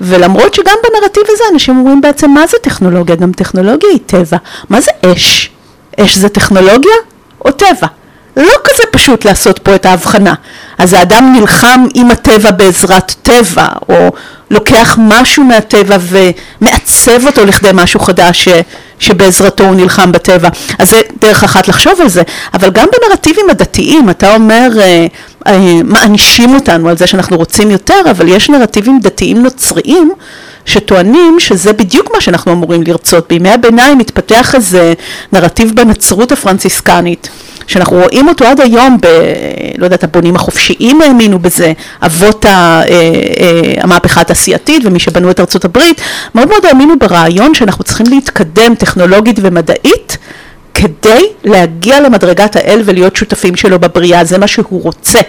[0.00, 4.36] ולמרות שגם בנרטיב הזה אנשים אומרים בעצם מה זה טכנולוגיה, גם טכנולוגיה היא טבע,
[4.70, 5.50] מה זה אש?
[6.00, 6.94] אש זה טכנולוגיה
[7.44, 7.86] או טבע?
[8.36, 10.34] לא כזה פשוט לעשות פה את ההבחנה.
[10.78, 14.10] אז האדם נלחם עם הטבע בעזרת טבע, או
[14.50, 18.48] לוקח משהו מהטבע ומעצב אותו לכדי משהו חדש ש,
[18.98, 20.48] שבעזרתו הוא נלחם בטבע.
[20.78, 22.22] אז זה דרך אחת לחשוב על זה,
[22.54, 25.06] אבל גם בנרטיבים הדתיים, אתה אומר, אה,
[25.84, 30.12] מענישים אותנו על זה שאנחנו רוצים יותר, אבל יש נרטיבים דתיים נוצריים
[30.64, 33.28] שטוענים שזה בדיוק מה שאנחנו אמורים לרצות.
[33.28, 34.94] בימי הביניים התפתח איזה
[35.32, 37.28] נרטיב בנצרות הפרנציסקנית.
[37.66, 39.06] שאנחנו רואים אותו עד היום, ב,
[39.78, 45.40] לא יודעת, הבונים החופשיים האמינו בזה, אבות ה, אה, אה, המהפכה התעשייתית ומי שבנו את
[45.40, 46.00] ארצות הברית,
[46.34, 50.18] מאוד מאוד האמינו ברעיון שאנחנו צריכים להתקדם טכנולוגית ומדעית
[50.80, 55.20] כדי להגיע למדרגת האל ולהיות שותפים שלו בבריאה, זה מה שהוא רוצה.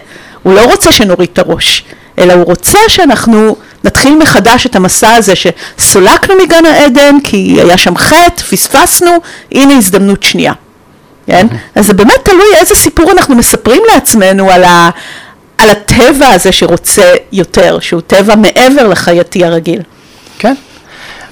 [0.44, 1.84] הוא לא רוצה שנוריד את הראש,
[2.20, 7.98] אלא הוא רוצה שאנחנו נתחיל מחדש את המסע הזה שסולקנו מגן העדן כי היה שם
[7.98, 9.12] חטא, פספסנו,
[9.52, 10.54] הנה הזדמנות שנייה.
[11.28, 11.48] כן?
[11.76, 14.90] אז זה באמת תלוי איזה סיפור אנחנו מספרים לעצמנו על, ה,
[15.58, 19.82] על הטבע הזה שרוצה יותר, שהוא טבע מעבר לחייתי הרגיל.
[20.40, 20.56] כן.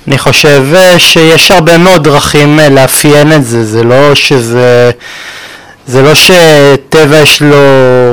[0.08, 4.92] אני חושב אה, שיש הרבה מאוד דרכים אה, לאפיין את זה, זה לא שזה...
[5.88, 7.56] זה לא שטבע יש לו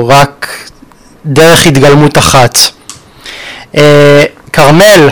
[0.07, 0.47] רק
[1.25, 2.57] דרך התגלמות אחת.
[3.77, 5.09] אה, כרמל,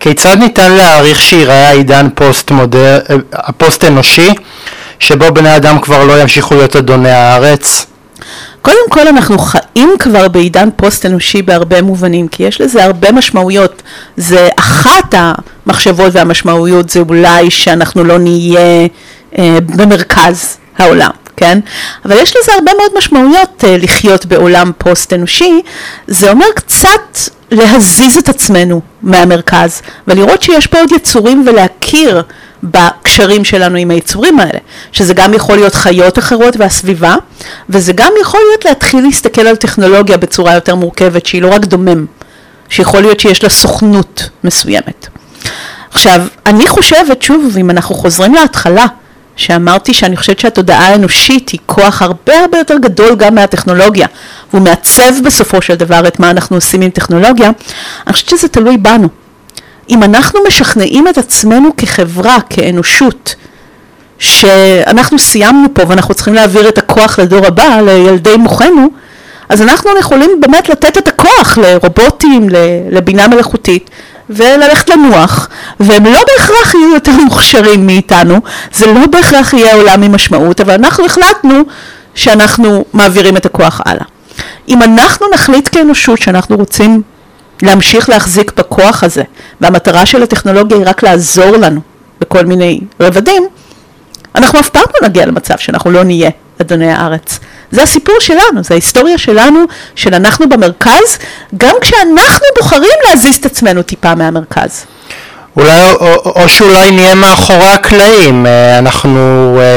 [0.00, 2.98] כיצד ניתן להעריך שיראה העידן פוסט מודר,
[3.32, 4.30] הפוסט אנושי
[4.98, 7.86] שבו בני אדם כבר לא ימשיכו להיות אדוני הארץ?
[8.62, 13.82] קודם כל אנחנו חיים כבר בעידן פוסט אנושי בהרבה מובנים, כי יש לזה הרבה משמעויות.
[14.16, 15.14] זה אחת
[15.66, 18.86] המחשבות והמשמעויות זה אולי שאנחנו לא נהיה
[19.38, 21.10] אה, במרכז העולם.
[21.36, 21.58] כן?
[22.04, 25.62] אבל יש לזה הרבה מאוד משמעויות אה, לחיות בעולם פוסט אנושי,
[26.06, 27.18] זה אומר קצת
[27.50, 32.22] להזיז את עצמנו מהמרכז ולראות שיש פה עוד יצורים ולהכיר
[32.62, 34.58] בקשרים שלנו עם היצורים האלה,
[34.92, 37.14] שזה גם יכול להיות חיות אחרות והסביבה,
[37.70, 42.06] וזה גם יכול להיות להתחיל להסתכל על טכנולוגיה בצורה יותר מורכבת, שהיא לא רק דומם,
[42.68, 45.08] שיכול להיות שיש לה סוכנות מסוימת.
[45.90, 48.86] עכשיו, אני חושבת, שוב, אם אנחנו חוזרים להתחלה,
[49.36, 54.06] שאמרתי שאני חושבת שהתודעה האנושית היא כוח הרבה הרבה יותר גדול גם מהטכנולוגיה,
[54.52, 57.50] והוא מעצב בסופו של דבר את מה אנחנו עושים עם טכנולוגיה,
[58.06, 59.08] אני חושבת שזה תלוי בנו.
[59.90, 63.34] אם אנחנו משכנעים את עצמנו כחברה, כאנושות,
[64.18, 68.88] שאנחנו סיימנו פה ואנחנו צריכים להעביר את הכוח לדור הבא, לילדי מוחנו,
[69.48, 72.48] אז אנחנו יכולים באמת לתת את הכוח לרובוטים,
[72.90, 73.90] לבינה מלאכותית,
[74.30, 75.48] וללכת לנוח,
[75.80, 78.40] והם לא בהכרח יהיו יותר מוכשרים מאיתנו,
[78.72, 81.62] זה לא בהכרח יהיה עולם עם משמעות, אבל אנחנו החלטנו
[82.14, 84.04] שאנחנו מעבירים את הכוח הלאה.
[84.68, 87.02] אם אנחנו נחליט כאנושות שאנחנו רוצים
[87.62, 89.22] להמשיך להחזיק בכוח הזה,
[89.60, 91.80] והמטרה של הטכנולוגיה היא רק לעזור לנו
[92.20, 93.46] בכל מיני רבדים,
[94.34, 97.38] אנחנו אף פעם לא נגיע למצב שאנחנו לא נהיה אדוני הארץ.
[97.70, 101.18] זה הסיפור שלנו, זה ההיסטוריה שלנו, של אנחנו במרכז,
[101.56, 104.86] גם כשאנחנו בוחרים להזיז את עצמנו טיפה מהמרכז.
[105.56, 109.18] אולי, או, או שאולי נהיה מאחורי הקלעים, אה, אנחנו
[109.60, 109.76] אה,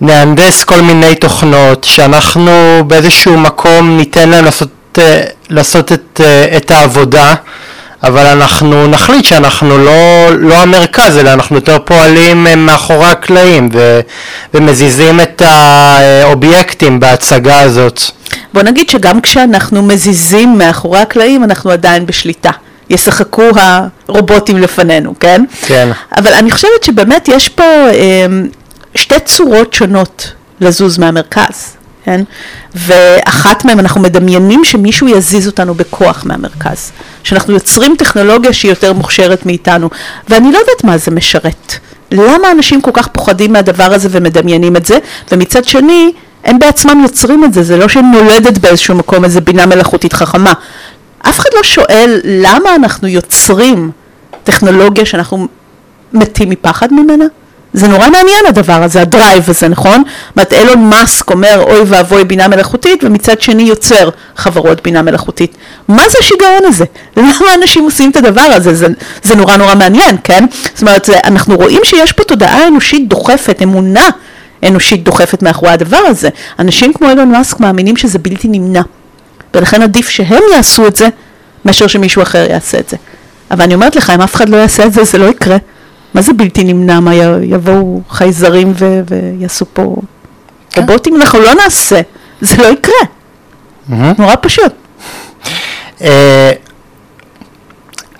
[0.00, 6.20] נהנדס כל מיני תוכנות, שאנחנו באיזשהו מקום ניתן להם לעשות, אה, לעשות את,
[6.56, 7.34] את העבודה,
[8.04, 14.00] אבל אנחנו נחליט שאנחנו לא, לא המרכז, אלא אנחנו יותר פועלים מאחורי הקלעים ו,
[14.54, 18.02] ומזיזים את האובייקטים בהצגה הזאת.
[18.54, 22.50] בוא נגיד שגם כשאנחנו מזיזים מאחורי הקלעים, אנחנו עדיין בשליטה.
[22.90, 25.44] ישחקו הרובוטים לפנינו, כן?
[25.66, 25.88] כן.
[26.18, 28.26] אבל אני חושבת שבאמת יש פה אה,
[28.94, 32.20] שתי צורות שונות לזוז מהמרכז, כן?
[32.74, 39.46] ואחת מהן אנחנו מדמיינים שמישהו יזיז אותנו בכוח מהמרכז, שאנחנו יוצרים טכנולוגיה שהיא יותר מוכשרת
[39.46, 39.90] מאיתנו,
[40.28, 41.74] ואני לא יודעת מה זה משרת.
[42.12, 44.98] למה אנשים כל כך פוחדים מהדבר הזה ומדמיינים את זה,
[45.32, 46.12] ומצד שני,
[46.44, 50.52] הם בעצמם יוצרים את זה, זה לא שנולדת באיזשהו מקום איזה בינה מלאכותית חכמה.
[51.28, 53.90] אף אחד לא שואל למה אנחנו יוצרים
[54.44, 55.48] טכנולוגיה שאנחנו
[56.12, 57.24] מתים מפחד ממנה?
[57.74, 60.02] זה נורא מעניין הדבר הזה, הדרייב הזה, נכון?
[60.28, 65.56] זאת אומרת, אילון מאסק אומר אוי ואבוי בינה מלאכותית, ומצד שני יוצר חברות בינה מלאכותית.
[65.88, 66.84] מה זה השיגעון הזה?
[67.16, 68.74] למה אנשים עושים את הדבר הזה?
[68.74, 68.86] זה,
[69.22, 70.44] זה נורא נורא מעניין, כן?
[70.74, 74.08] זאת אומרת, זה, אנחנו רואים שיש פה תודעה אנושית דוחפת, אמונה
[74.64, 76.28] אנושית דוחפת מאחורי הדבר הזה.
[76.58, 78.82] אנשים כמו אילון מאסק מאמינים שזה בלתי נמנע.
[79.54, 81.08] ולכן עדיף שהם יעשו את זה,
[81.64, 82.96] מאשר שמישהו אחר יעשה את זה.
[83.50, 85.56] אבל אני אומרת לך, אם אף אחד לא יעשה את זה, זה לא יקרה.
[86.14, 87.00] מה זה בלתי נמנע?
[87.00, 89.96] מה יבואו חייזרים ו- ויעשו פה.
[90.76, 91.16] רובוטים?
[91.16, 92.00] אנחנו לא נעשה,
[92.40, 94.14] זה לא יקרה.
[94.18, 94.72] נורא פשוט.
[96.02, 96.52] אה,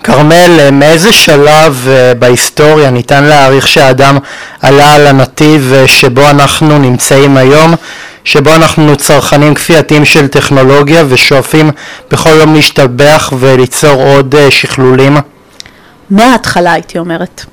[0.03, 4.17] כרמל, מאיזה שלב uh, בהיסטוריה ניתן להעריך שהאדם
[4.61, 7.73] עלה על הנתיב uh, שבו אנחנו נמצאים היום?
[8.23, 11.71] שבו אנחנו צרכנים כפייתיים של טכנולוגיה ושואפים
[12.11, 15.17] בכל יום להשתבח וליצור עוד שכלולים?
[16.09, 17.45] מההתחלה הייתי אומרת.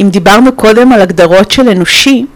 [0.00, 2.26] אם דיברנו קודם על הגדרות של אנושי,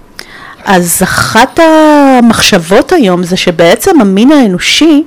[0.64, 5.04] אז אחת המחשבות היום זה שבעצם המין האנושי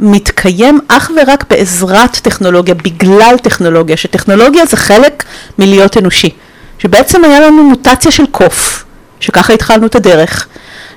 [0.00, 5.24] מתקיים אך ורק בעזרת טכנולוגיה, בגלל טכנולוגיה, שטכנולוגיה זה חלק
[5.58, 6.30] מלהיות אנושי.
[6.78, 8.84] שבעצם היה לנו מוטציה של קוף,
[9.20, 10.46] שככה התחלנו את הדרך,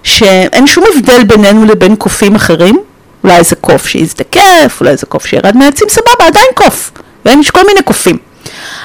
[0.04, 2.80] שאין שום הבדל בינינו לבין קופים אחרים,
[3.24, 6.91] אולי איזה קוף שיזדקף, אולי איזה קוף שירד מהעצים, סבבה, עדיין קוף,
[7.26, 8.31] ויש כל מיני קופים.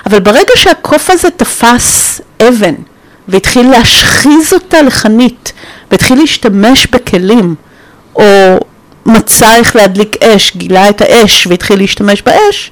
[0.07, 2.75] אבל ברגע שהקוף הזה תפס אבן,
[3.29, 5.53] והתחיל להשחיז אותה לחנית,
[5.91, 7.55] והתחיל להשתמש בכלים,
[8.17, 8.59] או
[9.07, 12.71] מצא איך להדליק אש, גילה את האש והתחיל להשתמש באש,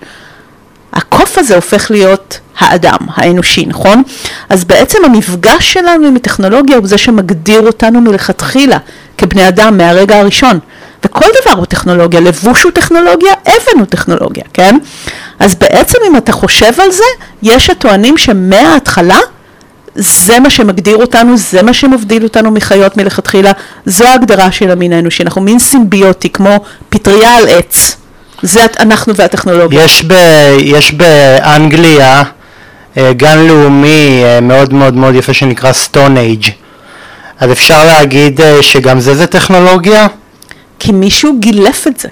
[0.93, 4.03] הקוף הזה הופך להיות האדם, האנושי, נכון?
[4.49, 8.79] אז בעצם המפגש שלנו עם הטכנולוגיה הוא זה שמגדיר אותנו מלכתחילה
[9.19, 10.59] כבני אדם מהרגע הראשון.
[11.05, 14.79] וכל דבר הוא טכנולוגיה, לבוש הוא טכנולוגיה, אבן הוא טכנולוגיה, כן?
[15.39, 17.05] אז בעצם אם אתה חושב על זה,
[17.43, 19.19] יש הטוענים שמההתחלה
[19.97, 23.53] זה מה שמגדיר אותנו, זה מה שמבדיל אותנו מחיות מלכתחילה,
[23.87, 27.97] זו ההגדרה של המין האנושי, אנחנו מין סימביוטי, כמו פטריה על עץ.
[28.43, 29.85] זה אנחנו והטכנולוגיה.
[29.85, 30.15] יש, ב,
[30.59, 32.23] יש באנגליה
[32.97, 36.49] אה, גן לאומי אה, מאוד מאוד מאוד יפה שנקרא סטון אייג'
[37.41, 40.07] אז אפשר להגיד אה, שגם זה זה טכנולוגיה?
[40.79, 42.09] כי מישהו גילף את זה,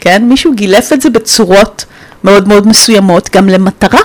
[0.00, 0.22] כן?
[0.24, 1.84] מישהו גילף את זה בצורות
[2.24, 4.00] מאוד מאוד מסוימות, גם למטרה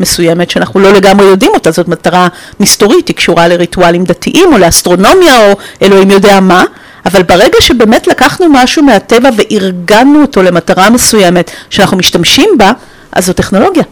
[0.00, 2.28] מסוימת שאנחנו לא לגמרי יודעים אותה, זאת מטרה
[2.60, 6.64] מסתורית, היא קשורה לריטואלים דתיים או לאסטרונומיה או אלוהים יודע מה,
[7.06, 12.72] אבל ברגע שבאמת לקחנו משהו מהטבע וארגנו אותו למטרה מסוימת שאנחנו משתמשים בה,
[13.12, 13.82] אז זו טכנולוגיה.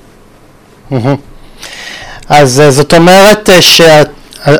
[2.28, 3.80] אז אה, זאת אומרת אה, ש...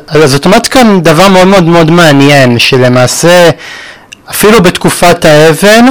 [0.07, 3.51] אז זאת אומרת כאן דבר מאוד מאוד מאוד מעניין, שלמעשה
[4.31, 5.85] אפילו בתקופת האבן,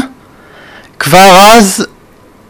[1.00, 1.86] כבר אז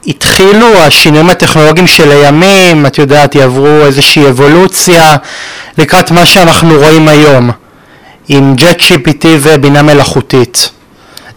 [0.08, 5.15] התחילו השינויים הטכנולוגיים של הימים, את יודעת, יעברו איזושהי אבולוציה
[5.78, 7.52] לקראת מה שאנחנו רואים היום.
[8.28, 10.69] עם ג'ט GPT ובינה מלאכותית.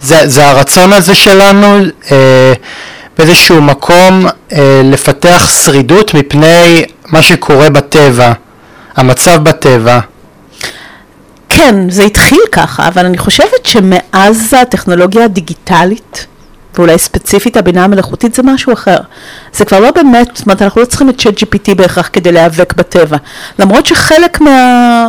[0.00, 1.78] זה, זה הרצון הזה שלנו
[2.10, 2.52] אה,
[3.18, 8.32] באיזשהו מקום אה, לפתח שרידות מפני מה שקורה בטבע,
[8.96, 10.00] המצב בטבע.
[11.56, 16.26] כן, זה התחיל ככה, אבל אני חושבת שמאז הטכנולוגיה הדיגיטלית,
[16.74, 18.98] ואולי ספציפית הבינה המלאכותית זה משהו אחר.
[19.52, 22.72] זה כבר לא באמת, זאת אומרת אנחנו לא צריכים את צ'אט GPT בהכרח כדי להיאבק
[22.76, 23.16] בטבע.
[23.58, 25.08] למרות שחלק מה...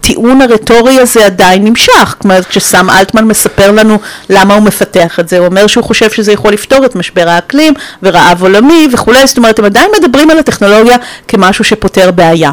[0.00, 3.98] הטיעון הרטורי הזה עדיין נמשך, כלומר כשסם אלטמן מספר לנו
[4.30, 7.74] למה הוא מפתח את זה, הוא אומר שהוא חושב שזה יכול לפתור את משבר האקלים
[8.02, 10.96] ורעב עולמי וכולי, זאת אומרת הם עדיין מדברים על הטכנולוגיה
[11.28, 12.50] כמשהו שפותר בעיה.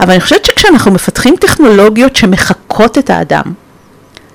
[0.00, 3.42] אבל אני חושבת שכשאנחנו מפתחים טכנולוגיות שמחקות את האדם,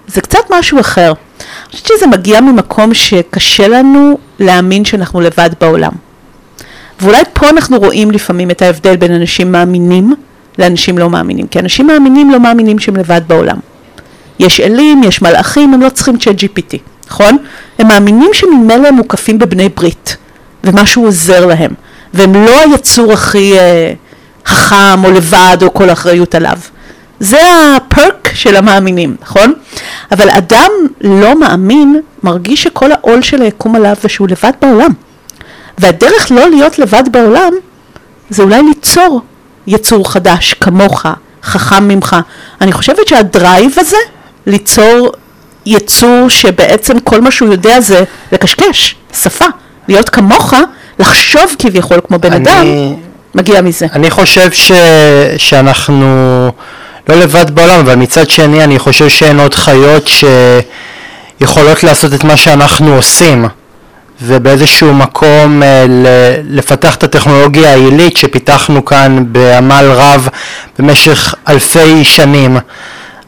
[0.07, 1.13] זה קצת משהו אחר.
[1.39, 5.91] אני חושבת שזה מגיע ממקום שקשה לנו להאמין שאנחנו לבד בעולם.
[7.01, 10.15] ואולי פה אנחנו רואים לפעמים את ההבדל בין אנשים מאמינים
[10.59, 11.47] לאנשים לא מאמינים.
[11.47, 13.57] כי אנשים מאמינים לא מאמינים שהם לבד בעולם.
[14.39, 16.77] יש אלים, יש מלאכים, הם לא צריכים צ'אט GPT,
[17.07, 17.37] נכון?
[17.79, 20.17] הם מאמינים שממילא הם מוקפים בבני ברית,
[20.63, 21.71] ומשהו עוזר להם,
[22.13, 23.93] והם לא היצור הכי אה,
[24.45, 26.57] חכם או לבד או כל האחריות עליו.
[27.19, 27.39] זה
[27.75, 29.53] הפרק של המאמינים, נכון?
[30.11, 34.91] אבל אדם לא מאמין מרגיש שכל העול של היקום עליו ושהוא לבד בעולם.
[35.77, 37.53] והדרך לא להיות לבד בעולם
[38.29, 39.21] זה אולי ליצור
[39.67, 41.05] יצור חדש כמוך,
[41.43, 42.15] חכם ממך.
[42.61, 43.97] אני חושבת שהדרייב הזה
[44.45, 45.11] ליצור
[45.67, 49.45] יצור שבעצם כל מה שהוא יודע זה לקשקש, שפה,
[49.87, 50.53] להיות כמוך,
[50.99, 52.65] לחשוב כביכול כמו בן אני, אדם,
[53.35, 53.85] מגיע מזה.
[53.93, 54.71] אני חושב ש,
[55.37, 56.05] שאנחנו
[57.09, 60.09] לא לבד בעולם, אבל מצד שני אני חושב שאין עוד חיות
[61.39, 63.45] שיכולות לעשות את מה שאנחנו עושים.
[64.21, 65.85] ובאיזשהו מקום אה,
[66.49, 70.27] לפתח את הטכנולוגיה העילית שפיתחנו כאן בעמל רב
[70.79, 72.57] במשך אלפי שנים.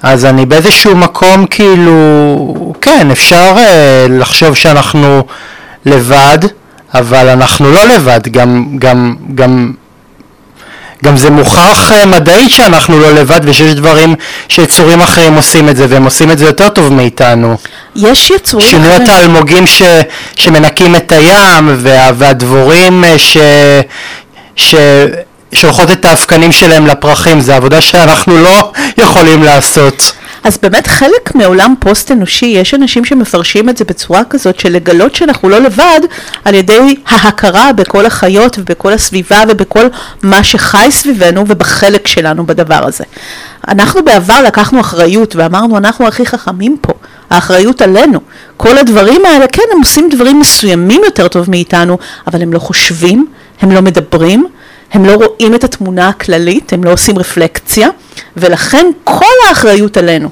[0.04, 5.24] אז אני באיזשהו מקום כאילו, כן, אפשר אה, לחשוב שאנחנו
[5.86, 6.38] לבד,
[6.94, 9.74] אבל אנחנו לא לבד, גם, גם, גם
[11.06, 14.16] גם זה מוכח uh, מדעית שאנחנו לא לבד ושיש דברים
[14.48, 17.56] שיצורים אחרים עושים את זה והם עושים את זה יותר טוב מאיתנו.
[17.96, 18.84] יש יצורים אחרים.
[18.84, 19.82] שינוי התאלמוגים ש,
[20.36, 23.38] שמנקים את הים וה, והדבורים uh, ש,
[24.56, 24.76] ש,
[25.54, 30.12] שולחות את האבקנים שלהם לפרחים, זה עבודה שאנחנו לא יכולים לעשות.
[30.44, 35.16] אז באמת חלק מעולם פוסט אנושי, יש אנשים שמפרשים את זה בצורה כזאת של לגלות
[35.16, 36.00] שאנחנו לא לבד
[36.46, 39.88] על ידי ההכרה בכל החיות ובכל הסביבה ובכל
[40.24, 43.04] מה שחי סביבנו ובחלק שלנו בדבר הזה.
[43.68, 46.94] אנחנו בעבר לקחנו אחריות ואמרנו אנחנו הכי חכמים פה,
[47.30, 48.20] האחריות עלינו.
[48.58, 53.26] כל הדברים האלה, כן, הם עושים דברים מסוימים יותר טוב מאיתנו, אבל הם לא חושבים,
[53.62, 54.48] הם לא מדברים,
[54.94, 57.90] הם לא רואים את התמונה הכללית, הם לא עושים רפלקציה,
[58.38, 60.30] ולכן כל האחריות עלינו.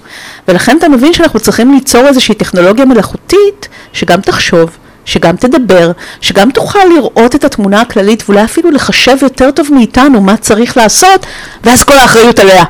[0.48, 4.70] ולכן אתה מבין שאנחנו צריכים ליצור איזושהי טכנולוגיה מלאכותית שגם תחשוב,
[5.06, 5.92] שגם תדבר,
[6.22, 11.26] שגם תוכל לראות את התמונה הכללית ואולי אפילו לחשב יותר טוב מאיתנו מה צריך לעשות,
[11.64, 12.64] ואז כל האחריות עליה.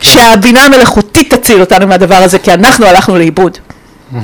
[0.00, 3.58] שהבינה המלאכותית תציל אותנו מהדבר הזה, כי אנחנו הלכנו לאיבוד.
[4.12, 4.16] Mm-hmm.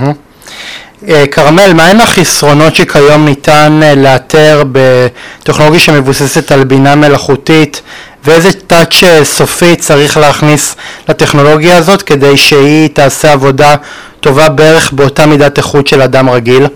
[1.08, 7.82] אה, כרמל, מהן החסרונות שכיום ניתן אה, לאתר בטכנולוגיה שמבוססת על בינה מלאכותית
[8.24, 10.76] ואיזה טאץ' אה, סופי צריך להכניס
[11.08, 13.76] לטכנולוגיה הזאת כדי שהיא תעשה עבודה
[14.20, 16.66] טובה בערך באותה מידת איכות של אדם רגיל?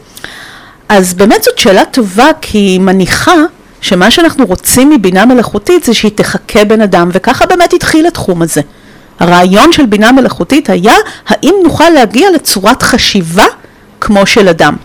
[0.89, 3.35] אז באמת זאת שאלה טובה כי היא מניחה
[3.81, 8.61] שמה שאנחנו רוצים מבינה מלאכותית זה שהיא תחכה בן אדם וככה באמת התחיל התחום הזה.
[9.21, 10.95] הרעיון של בינה מלאכותית היה
[11.29, 13.47] האם נוכל להגיע לצורת חשיבה
[14.01, 14.77] כמו של אדם.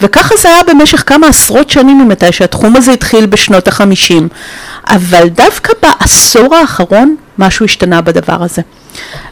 [0.00, 4.28] וככה זה היה במשך כמה עשרות שנים ממתי שהתחום הזה התחיל בשנות החמישים.
[4.88, 8.62] אבל דווקא בעשור האחרון משהו השתנה בדבר הזה.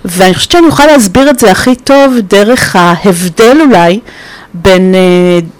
[0.04, 4.00] ואני חושבת שאני אוכל להסביר את זה הכי טוב דרך ההבדל אולי
[4.54, 4.94] בין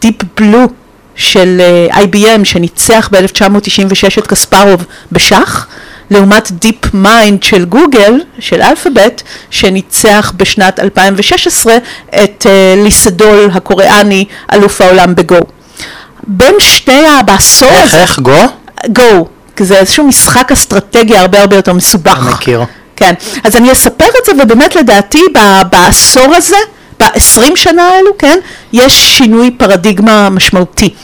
[0.01, 0.69] Deep אה, Blue
[1.17, 1.61] של
[1.91, 5.67] אה, IBM שניצח ב-1996 את קספרוב בשח
[6.11, 11.77] לעומת DeepMind של גוגל, של אלפאבית, שניצח בשנת 2016
[12.09, 15.39] את אה, לי סדול הקוריאני, אלוף העולם בגו.
[16.27, 18.03] בין שתי, בעשור הזה...
[18.03, 18.43] איך, איך, גו?
[18.89, 19.27] גו,
[19.61, 22.19] זה איזשהו משחק אסטרטגי הרבה הרבה יותר מסובך.
[22.19, 22.65] אני מכיר.
[22.97, 25.23] כן, אז אני אספר את זה, ובאמת לדעתי
[25.71, 26.57] בעשור הזה,
[27.01, 28.39] ב-20 שנה האלו, כן,
[28.73, 30.95] יש שינוי פרדיגמה משמעותי.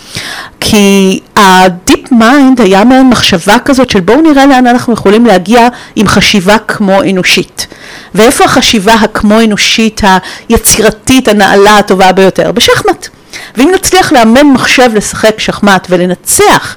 [0.60, 6.08] כי ה-deep mind היה מעין מחשבה כזאת של בואו נראה לאן אנחנו יכולים להגיע עם
[6.08, 7.66] חשיבה כמו אנושית.
[8.14, 10.00] ואיפה החשיבה הכמו אנושית,
[10.48, 12.52] היצירתית, הנעלה, הטובה ביותר?
[12.52, 13.08] בשחמט.
[13.56, 16.76] ואם נצליח לאמן מחשב לשחק שחמט ולנצח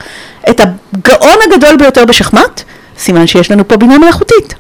[0.49, 2.61] את הגאון הגדול ביותר בשחמט,
[2.99, 4.53] סימן שיש לנו פה בינה מלאכותית.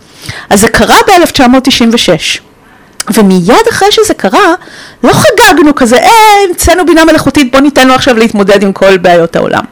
[0.49, 2.39] אז זה קרה ב-1996.
[3.13, 4.53] ומיד אחרי שזה קרה,
[5.03, 6.09] לא חגגנו כזה, אה,
[6.49, 9.63] המצאנו בינה מלאכותית, בוא ניתן לו עכשיו להתמודד עם כל בעיות העולם.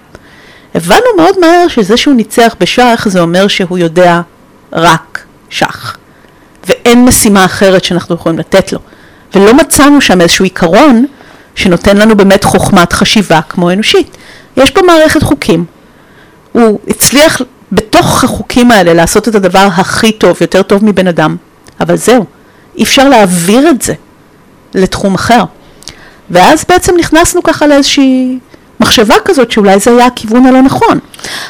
[0.76, 4.22] הבנו מאוד מהר שזה שהוא ניצח בשח, זה אומר שהוא יודע
[4.74, 5.98] רק שח.
[6.68, 8.80] ואין משימה אחרת שאנחנו יכולים לתת לו.
[9.36, 11.06] ולא מצאנו שם איזשהו עיקרון
[11.56, 14.18] שנותן לנו באמת חוכמת חשיבה כמו אנושית.
[14.58, 15.66] יש פה מערכת חוקים.
[16.52, 21.36] הוא הצליח בתוך החוקים האלה לעשות את הדבר הכי טוב, יותר טוב מבן אדם,
[21.80, 22.26] אבל זהו.
[22.78, 23.94] אי אפשר להעביר את זה
[24.76, 25.44] לתחום אחר.
[26.30, 28.40] ואז בעצם נכנסנו ככה לאיזושהי
[28.80, 31.00] מחשבה כזאת שאולי זה היה הכיוון הלא נכון.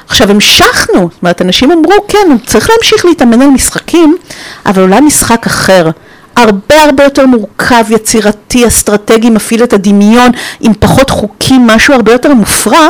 [0.09, 4.17] עכשיו המשכנו, זאת אומרת אנשים אמרו כן, צריך להמשיך להתאמן על משחקים,
[4.65, 5.89] אבל אולי משחק אחר.
[6.35, 12.33] הרבה הרבה יותר מורכב, יצירתי, אסטרטגי, מפעיל את הדמיון, עם פחות חוקים, משהו הרבה יותר
[12.33, 12.87] מופרע,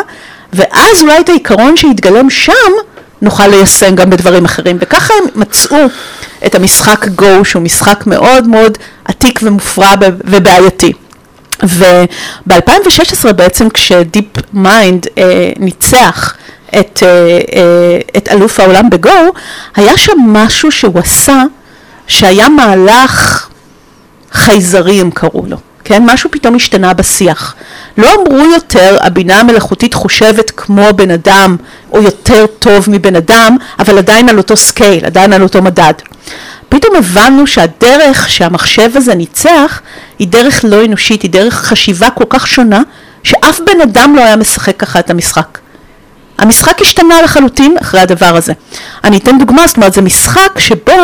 [0.53, 2.53] ואז אולי את העיקרון שהתגלם שם,
[3.21, 4.77] נוכל ליישם גם בדברים אחרים.
[4.81, 5.77] וככה הם מצאו
[6.46, 10.94] את המשחק גו, שהוא משחק מאוד מאוד עתיק ומופרע ובעייתי.
[11.64, 16.36] וב-2016 בעצם כשדיפ Mind אה, ניצח
[16.80, 19.10] את, אה, אה, את אלוף העולם בגו,
[19.76, 21.44] היה שם משהו שהוא עשה
[22.08, 23.48] שהיה מהלך
[24.32, 26.03] חייזרי הם קראו לו, כן?
[26.05, 27.55] משהו פתאום השתנה בשיח.
[27.97, 31.55] לא אמרו יותר הבינה המלאכותית חושבת כמו בן אדם
[31.91, 35.93] או יותר טוב מבן אדם, אבל עדיין על אותו scale, עדיין על אותו מדד.
[36.69, 39.81] פתאום הבנו שהדרך שהמחשב הזה ניצח
[40.19, 42.81] היא דרך לא אנושית, היא דרך חשיבה כל כך שונה
[43.23, 45.57] שאף בן אדם לא היה משחק ככה את המשחק.
[46.38, 48.53] המשחק השתנה לחלוטין אחרי הדבר הזה.
[49.03, 51.01] אני אתן דוגמה, זאת אומרת זה משחק שבו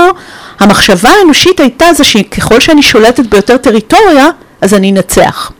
[0.59, 4.29] המחשבה האנושית הייתה זה שככל שאני שולטת ביותר טריטוריה
[4.61, 5.51] אז אני אנצח.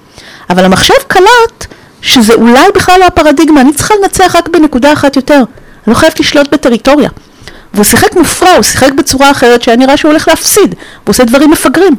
[0.50, 1.66] אבל המחשב קלט
[2.02, 5.43] שזה אולי בכלל לא הפרדיגמה, אני צריכה לנצח רק בנקודה אחת יותר, אני
[5.88, 7.10] לא חייבת לשלוט בטריטוריה.
[7.74, 11.52] והוא שיחק מופרע, הוא שיחק בצורה אחרת שהיה נראה שהוא הולך להפסיד, הוא עושה דברים
[11.52, 11.95] מפגרים,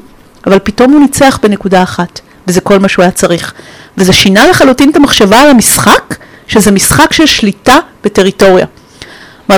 [0.46, 3.52] אבל פתאום הוא ניצח בנקודה אחת, וזה כל מה שהוא היה צריך.
[3.98, 6.14] וזה שינה לחלוטין את המחשבה על המשחק,
[6.48, 8.66] שזה משחק של שליטה בטריטוריה.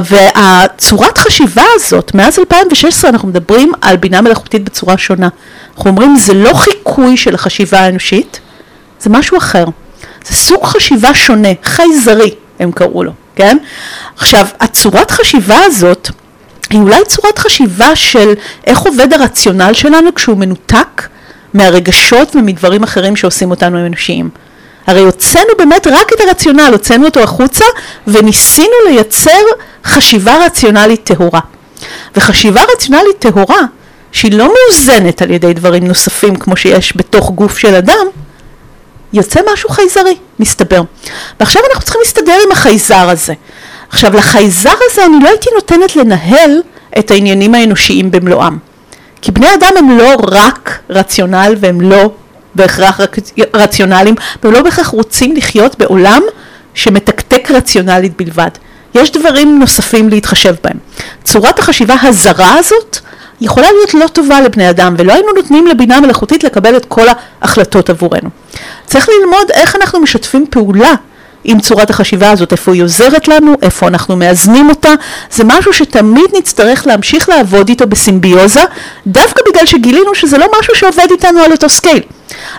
[0.05, 5.29] והצורת חשיבה הזאת, מאז 2016 אנחנו מדברים על בינה מלאכותית בצורה שונה.
[5.77, 8.41] אנחנו אומרים זה לא חיקוי של החשיבה האנושית,
[9.01, 9.65] זה משהו אחר.
[10.25, 13.57] זה סוג חשיבה שונה, חייזרי הם קראו לו, כן?
[14.19, 16.11] עכשיו, הצורת חשיבה הזאת
[16.71, 18.33] היא אולי צורת חשיבה של
[18.67, 21.09] איך עובד הרציונל שלנו כשהוא מנותק
[21.55, 24.31] מהרגשות ומדברים אחרים שעושים אותנו אנושיים.
[24.87, 27.65] הרי הוצאנו באמת רק את הרציונל, הוצאנו אותו החוצה
[28.07, 29.41] וניסינו לייצר
[29.85, 31.41] חשיבה רציונלית טהורה.
[32.17, 33.61] וחשיבה רציונלית טהורה,
[34.13, 38.07] שהיא לא מאוזנת על ידי דברים נוספים כמו שיש בתוך גוף של אדם,
[39.13, 40.83] יוצא משהו חייזרי, מסתבר.
[41.41, 43.35] ועכשיו אנחנו צריכים להסתדר עם החייזר הזה.
[43.89, 46.61] עכשיו לחייזר הזה אני לא הייתי נותנת לנהל
[46.99, 48.59] את העניינים האנושיים במלואם.
[49.23, 52.11] כי בני אדם הם לא רק רציונל והם לא
[52.55, 53.01] בהכרח
[53.55, 56.23] רציונליים, והם לא בהכרח רוצים לחיות בעולם
[56.75, 58.51] שמתקתק רציונלית בלבד.
[58.95, 60.77] יש דברים נוספים להתחשב בהם.
[61.25, 62.99] צורת החשיבה הזרה הזאת
[63.41, 67.07] יכולה להיות לא טובה לבני אדם, ולא היינו נותנים לבינה מלאכותית לקבל את כל
[67.41, 68.31] ההחלטות עבורנו.
[68.87, 70.95] צריך ללמוד איך אנחנו משתפים פעולה
[71.45, 74.93] עם צורת החשיבה הזאת, איפה היא עוזרת לנו, איפה אנחנו מאזנים אותה,
[75.31, 78.61] זה משהו שתמיד נצטרך להמשיך לעבוד איתו בסימביוזה,
[79.07, 82.03] דווקא בגלל שגילינו שזה לא משהו שעובד איתנו על אותו scale.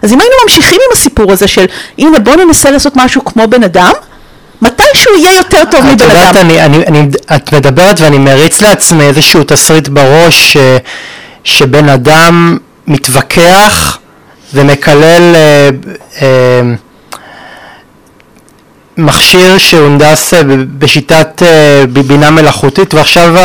[0.04, 1.66] אז אם היינו ממשיכים עם הסיפור הזה של
[1.98, 3.94] הנה בוא ננסה לעשות משהו כמו בן אדם,
[4.62, 5.96] מתישהו יהיה יותר טוב מבן אדם.
[5.96, 10.58] את יודעת, אני, אני, אני, את מדברת ואני מריץ לעצמי איזשהו תסריט בראש ש,
[11.44, 12.58] שבן אדם
[12.88, 13.98] מתווכח
[14.54, 15.70] ומקלל אה,
[16.22, 16.62] אה,
[18.98, 20.42] מכשיר שהונדס אה,
[20.78, 23.36] בשיטת אה, בינה מלאכותית ועכשיו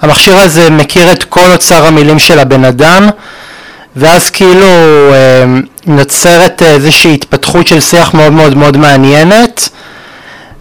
[0.00, 3.08] המכשיר הזה מכיר את כל אוצר המילים של הבן אדם
[3.96, 4.66] ואז כאילו
[5.12, 5.44] אה,
[5.86, 9.68] נוצרת איזושהי התפתחות של שיח מאוד מאוד מאוד מעניינת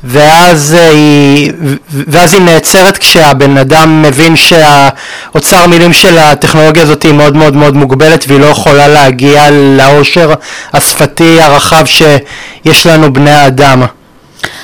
[0.03, 1.51] ואז היא,
[1.89, 7.75] ואז היא נעצרת כשהבן אדם מבין שהאוצר מילים של הטכנולוגיה הזאת היא מאוד מאוד מאוד
[7.75, 10.33] מוגבלת והיא לא יכולה להגיע לעושר
[10.73, 13.83] השפתי הרחב שיש לנו בני האדם.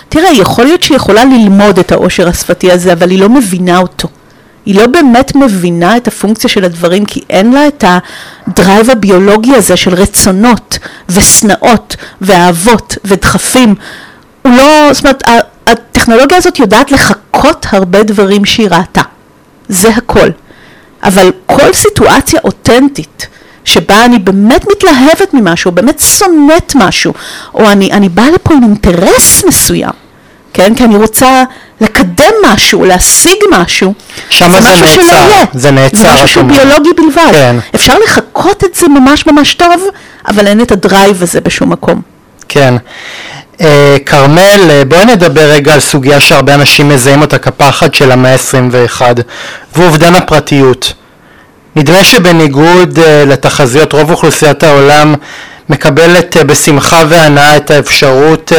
[0.10, 4.08] תראה, יכול להיות שהיא יכולה ללמוד את העושר השפתי הזה, אבל היא לא מבינה אותו.
[4.66, 7.84] היא לא באמת מבינה את הפונקציה של הדברים, כי אין לה את
[8.48, 10.78] הדרייב הביולוגי הזה של רצונות
[11.10, 13.76] ושנאות ואהבות ודחפים.
[14.42, 15.24] הוא לא, זאת אומרת,
[15.68, 19.02] הטכנולוגיה הזאת יודעת לחקות הרבה דברים שהיא ראתה.
[19.70, 20.30] זה הכל.
[21.04, 23.28] אבל כל סיטואציה אותנטית
[23.70, 27.14] שבה אני באמת מתלהבת ממשהו, באמת שונאת משהו,
[27.54, 29.92] או אני, אני באה לפה עם אינטרס מסוים,
[30.54, 30.76] כן?
[30.76, 31.44] כי אני רוצה
[31.82, 33.94] לקדם משהו, להשיג משהו,
[34.30, 35.46] שם זה, זה משהו נעצר, שלא יהיה.
[35.54, 35.98] זה נעצר.
[35.98, 37.32] זה משהו שהוא ביולוגי בלבד.
[37.32, 37.56] כן.
[37.76, 39.84] אפשר לחקות את זה ממש ממש טוב,
[40.28, 42.02] אבל אין את הדרייב הזה בשום מקום.
[42.48, 42.76] כן.
[43.62, 48.34] אה, כרמל, uh, בואי נדבר רגע על סוגיה שהרבה אנשים מזהים אותה כפחד של המאה
[48.34, 49.02] ה-21,
[49.76, 50.94] ואובדן הפרטיות.
[51.80, 55.16] נדמה שבניגוד uh, לתחזיות רוב אוכלוסיית העולם
[55.70, 58.56] מקבלת uh, בשמחה והנאה את האפשרות uh,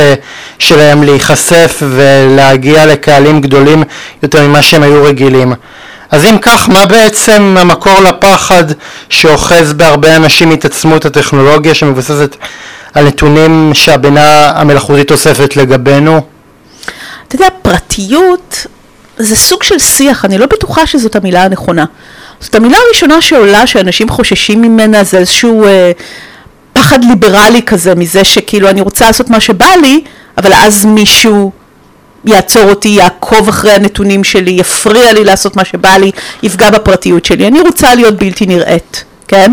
[0.59, 3.83] שלהם להיחשף ולהגיע לקהלים גדולים
[4.23, 5.53] יותר ממה שהם היו רגילים.
[6.11, 8.64] אז אם כך, מה בעצם המקור לפחד
[9.09, 12.37] שאוחז בהרבה אנשים מהתעצמות הטכנולוגיה שמבוססת
[12.95, 16.21] על נתונים שהבינה המלאכותית אוספת לגבינו?
[17.29, 18.66] אתה יודע, פרטיות
[19.18, 21.85] זה סוג של שיח, אני לא בטוחה שזאת המילה הנכונה.
[22.41, 25.93] זאת המילה הראשונה שעולה שאנשים חוששים ממנה זה איזשהו אה,
[26.72, 30.01] פחד ליברלי כזה מזה שכאילו אני רוצה לעשות מה שבא לי
[30.38, 31.53] אבל אז מישהו
[32.24, 36.11] יעצור אותי, יעקוב אחרי הנתונים שלי, יפריע לי לעשות מה שבא לי,
[36.43, 37.47] יפגע בפרטיות שלי.
[37.47, 39.53] אני רוצה להיות בלתי נראית, כן?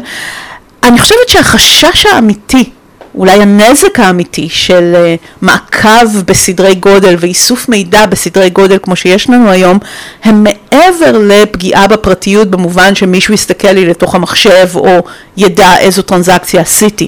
[0.83, 2.69] אני חושבת שהחשש האמיתי,
[3.17, 9.51] אולי הנזק האמיתי של אה, מעקב בסדרי גודל ואיסוף מידע בסדרי גודל כמו שיש לנו
[9.51, 9.79] היום,
[10.23, 14.99] הם מעבר לפגיעה בפרטיות במובן שמישהו יסתכל לי לתוך המחשב או
[15.37, 17.07] ידע איזו טרנזקציה עשיתי.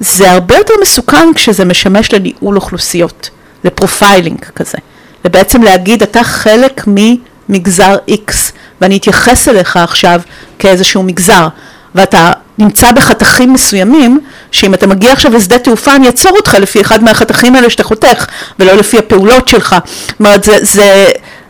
[0.00, 3.30] זה הרבה יותר מסוכן כשזה משמש לניהול אוכלוסיות.
[3.64, 4.78] ל profiling כזה,
[5.24, 8.32] ובעצם להגיד אתה חלק ממגזר X
[8.80, 10.20] ואני אתייחס אליך עכשיו
[10.58, 11.48] כאיזשהו מגזר
[11.94, 14.20] ואתה נמצא בחתכים מסוימים
[14.52, 18.26] שאם אתה מגיע עכשיו לשדה תעופה אני אעצור אותך לפי אחד מהחתכים האלה שאתה חותך
[18.58, 19.76] ולא לפי הפעולות שלך,
[20.08, 21.06] זאת אומרת זה, זה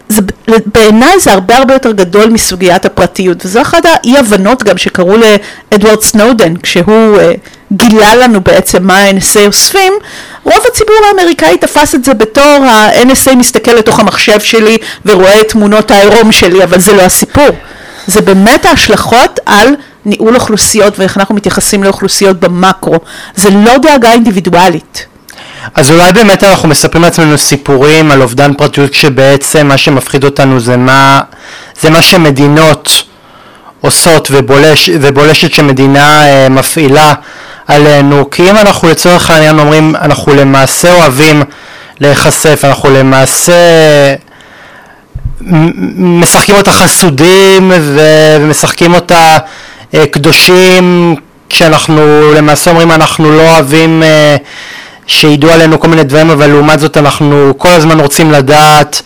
[0.08, 0.20] זה,
[0.66, 6.00] בעיניי זה הרבה הרבה יותר גדול מסוגיית הפרטיות וזו אחת האי הבנות גם שקרו לאדוארד
[6.00, 7.20] סנודן כשהוא uh,
[7.72, 9.92] גילה לנו בעצם מה ה-NSA אוספים.
[10.44, 15.90] רוב הציבור האמריקאי תפס את זה בתור ה-NSA מסתכל לתוך המחשב שלי ורואה את תמונות
[15.90, 17.48] העירום שלי אבל זה לא הסיפור.
[18.06, 19.74] זה באמת ההשלכות על
[20.08, 22.96] ניהול אוכלוסיות ואיך אנחנו מתייחסים לאוכלוסיות במקרו.
[23.36, 25.06] זה לא דאגה אינדיבידואלית.
[25.74, 30.76] אז אולי באמת אנחנו מספרים לעצמנו סיפורים על אובדן פרטיות כשבעצם מה שמפחיד אותנו זה
[30.76, 31.20] מה,
[31.80, 33.02] זה מה שמדינות
[33.80, 37.14] עושות ובולש, ובולשת שמדינה אה, מפעילה
[37.66, 38.30] עלינו.
[38.30, 41.42] כי אם אנחנו לצורך העניין אומרים אנחנו למעשה אוהבים
[42.00, 43.52] להיחשף אנחנו למעשה
[45.96, 49.38] משחקים אותה חסודים ומשחקים אותה
[50.10, 51.16] קדושים
[51.48, 54.36] כשאנחנו למעשה אומרים אנחנו לא אוהבים אה,
[55.06, 59.02] שידעו עלינו כל מיני דברים, אבל לעומת זאת אנחנו כל הזמן רוצים לדעת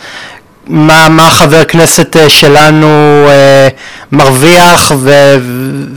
[0.66, 2.88] מה, מה חבר כנסת אה, שלנו
[3.28, 3.68] אה,
[4.12, 5.36] מרוויח ו,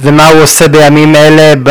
[0.01, 1.69] ומה הוא עושה בימים אלה, ב,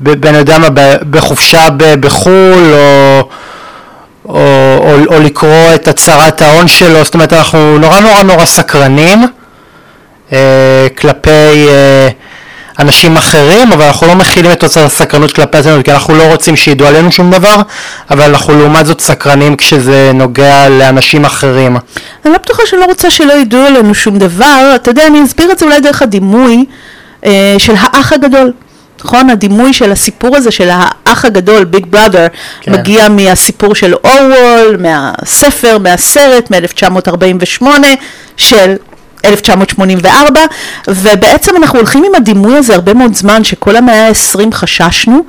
[0.00, 0.68] ב, אני יודע מה,
[1.10, 1.66] בחופשה
[2.00, 3.20] בחו"ל או,
[4.28, 4.38] או,
[4.78, 9.22] או, או לקרוא את הצהרת ההון שלו, זאת אומרת אנחנו נורא נורא נורא סקרנים.
[9.22, 9.45] אה,
[10.96, 11.30] כלפי
[11.68, 12.08] אה,
[12.78, 16.56] אנשים אחרים, אבל אנחנו לא מכילים את תוצאת הסקרנות כלפי עצמנו, כי אנחנו לא רוצים
[16.56, 17.56] שידעו עלינו שום דבר,
[18.10, 21.76] אבל אנחנו לעומת זאת סקרנים כשזה נוגע לאנשים אחרים.
[22.24, 25.52] אני לא בטוחה שאני לא רוצה שלא ידעו עלינו שום דבר, אתה יודע, אני אסביר
[25.52, 26.64] את זה אולי דרך הדימוי
[27.26, 28.52] אה, של האח הגדול.
[29.04, 29.30] נכון?
[29.30, 32.26] הדימוי של הסיפור הזה של האח הגדול, ביג בראדר,
[32.60, 32.72] כן.
[32.72, 37.66] מגיע מהסיפור של אורוול, מהספר, מהסרט, מ-1948,
[38.36, 38.74] של
[39.26, 40.40] 1984,
[40.88, 45.24] ובעצם אנחנו הולכים עם הדימוי הזה הרבה מאוד זמן, שכל המאה ה-20 חששנו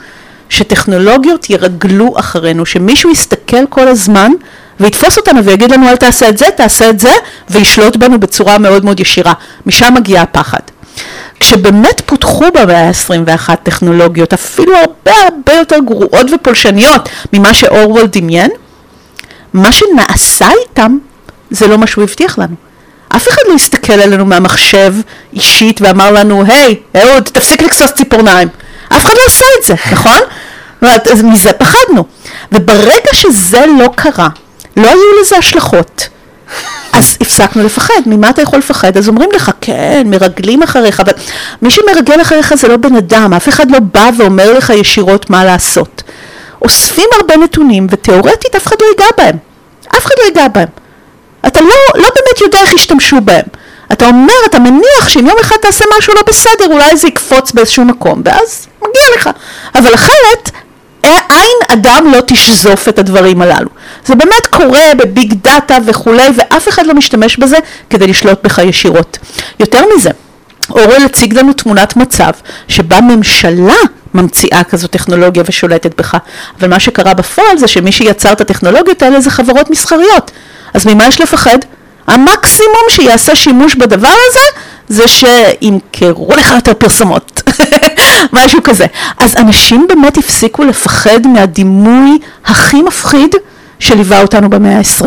[0.49, 4.31] שטכנולוגיות ירגלו אחרינו, שמישהו יסתכל כל הזמן
[4.79, 7.11] ויתפוס אותנו ויגיד לנו אל תעשה את זה, תעשה את זה,
[7.49, 9.33] וישלוט בנו בצורה מאוד מאוד ישירה.
[9.65, 10.59] משם מגיע הפחד.
[11.39, 18.51] כשבאמת פותחו במאה ה-21 טכנולוגיות, אפילו הרבה הרבה יותר גרועות ופולשניות ממה שאורוול דמיין,
[19.53, 20.97] מה שנעשה איתם
[21.49, 22.66] זה לא מה שהוא הבטיח לנו.
[23.09, 24.93] אף אחד לא הסתכל עלינו מהמחשב
[25.33, 28.47] אישית ואמר לנו, היי, אהוד, תפסיק לקסוס ציפורניים.
[28.89, 30.19] אף אחד לא עשה את זה, נכון?
[31.11, 32.05] אז מזה פחדנו.
[32.51, 34.27] וברגע שזה לא קרה,
[34.77, 36.07] לא היו לזה השלכות.
[36.93, 38.97] אז הפסקנו לפחד, ממה אתה יכול לפחד?
[38.97, 41.11] אז אומרים לך, כן, מרגלים אחריך, אבל
[41.61, 45.45] מי שמרגל אחריך זה לא בן אדם, אף אחד לא בא ואומר לך ישירות מה
[45.45, 46.03] לעשות.
[46.61, 49.37] אוספים הרבה נתונים, ותאורטית אף אחד לא ייגע בהם.
[49.97, 50.67] אף אחד לא ייגע בהם.
[51.47, 53.45] אתה לא, לא באמת יודע איך ישתמשו בהם.
[53.91, 57.85] אתה אומר, אתה מניח שאם יום אחד תעשה משהו לא בסדר, אולי זה יקפוץ באיזשהו
[57.85, 59.29] מקום, ואז מגיע לך.
[59.75, 60.51] אבל אחרת,
[61.03, 63.69] עין אדם לא תשזוף את הדברים הללו.
[64.05, 67.57] זה באמת קורה בביג דאטה וכולי, ואף אחד לא משתמש בזה
[67.89, 69.17] כדי לשלוט בך ישירות.
[69.59, 70.09] יותר מזה,
[70.69, 72.31] אורל הציג לנו תמונת מצב
[72.67, 73.75] שבה ממשלה
[74.13, 76.17] ממציאה כזו טכנולוגיה ושולטת בך,
[76.59, 80.31] אבל מה שקרה בפועל זה שמי שיצר את הטכנולוגיות האלה זה חברות מסחריות.
[80.77, 81.57] אז ממה יש לפחד?
[82.07, 84.39] המקסימום שיעשה שימוש בדבר הזה
[84.87, 87.41] זה שימכרו לך יותר פרסומות,
[88.33, 88.85] משהו כזה.
[89.17, 93.35] אז אנשים באמת הפסיקו לפחד מהדימוי הכי מפחיד
[93.79, 95.05] שליווה אותנו במאה ה-20.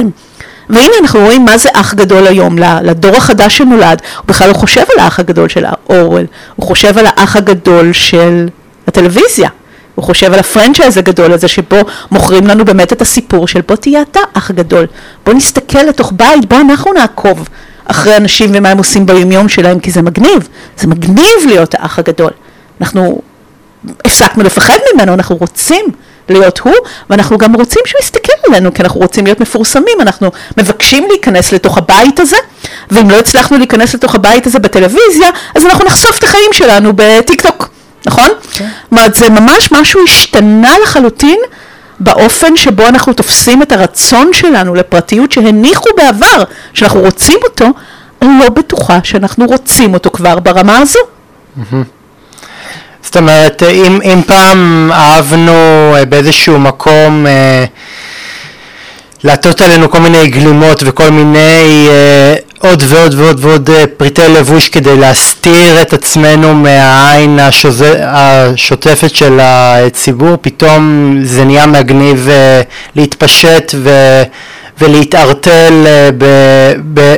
[0.70, 4.84] והנה אנחנו רואים מה זה אח גדול היום לדור החדש שנולד, הוא בכלל לא חושב
[4.94, 8.48] על האח הגדול של אורוול, הוא חושב על האח הגדול של
[8.86, 9.48] הטלוויזיה.
[9.94, 11.76] הוא חושב על הפרנצ'ייז הגדול הזה שבו
[12.10, 14.86] מוכרים לנו באמת את הסיפור של בוא תהיה אתה אח גדול,
[15.26, 17.48] בוא נסתכל לתוך בית, בוא אנחנו נעקוב
[17.84, 22.30] אחרי אנשים ומה הם עושים ביומיום שלהם כי זה מגניב, זה מגניב להיות האח הגדול.
[22.80, 23.20] אנחנו
[24.04, 25.84] הפסקנו לפחד ממנו, אנחנו רוצים
[26.28, 26.74] להיות הוא,
[27.10, 31.78] ואנחנו גם רוצים שהוא יסתכל עלינו, כי אנחנו רוצים להיות מפורסמים, אנחנו מבקשים להיכנס לתוך
[31.78, 32.36] הבית הזה,
[32.90, 37.40] ואם לא הצלחנו להיכנס לתוך הבית הזה בטלוויזיה, אז אנחנו נחשוף את החיים שלנו בטיק
[37.40, 37.70] טוק,
[38.06, 38.28] נכון?
[38.52, 38.68] כן.
[38.82, 41.38] זאת אומרת, זה ממש משהו השתנה לחלוטין.
[42.00, 46.44] באופן שבו אנחנו תופסים את הרצון שלנו לפרטיות שהניחו בעבר,
[46.74, 47.66] שאנחנו רוצים אותו,
[48.22, 50.98] אני לא בטוחה שאנחנו רוצים אותו כבר ברמה הזו.
[53.02, 55.52] זאת אומרת, אם, אם פעם אהבנו
[55.96, 57.64] אה, באיזשהו מקום אה,
[59.24, 64.68] לעטות עלינו כל מיני גלימות וכל מיני אה, עוד ועוד ועוד ועוד אה, פריטי לבוש
[64.68, 72.62] כדי להסתיר את עצמנו מהעין השוזה, השוטפת של הציבור, פתאום זה נהיה מגניב אה,
[72.96, 73.90] להתפשט ו,
[74.80, 76.24] ולהתערטל אה, ב,
[76.94, 77.14] ב,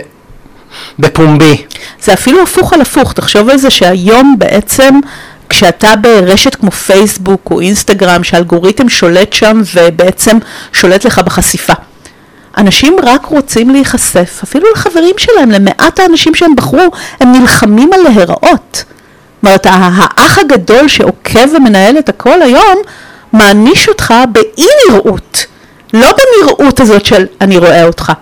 [0.98, 1.62] בפומבי.
[2.02, 5.00] זה אפילו הפוך על הפוך, תחשוב על זה שהיום בעצם
[5.48, 10.38] כשאתה ברשת כמו פייסבוק או אינסטגרם שהאלגוריתם שולט שם ובעצם
[10.72, 11.72] שולט לך בחשיפה.
[12.58, 16.86] אנשים רק רוצים להיחשף, אפילו לחברים שלהם, למעט האנשים שהם בחרו,
[17.20, 18.84] הם נלחמים על להיראות.
[19.42, 22.78] זאת אומרת, האח הגדול שעוקב ומנהל את הכל היום,
[23.32, 25.46] מעניש אותך באי נראות,
[25.92, 28.12] לא בנראות הזאת של אני רואה אותך.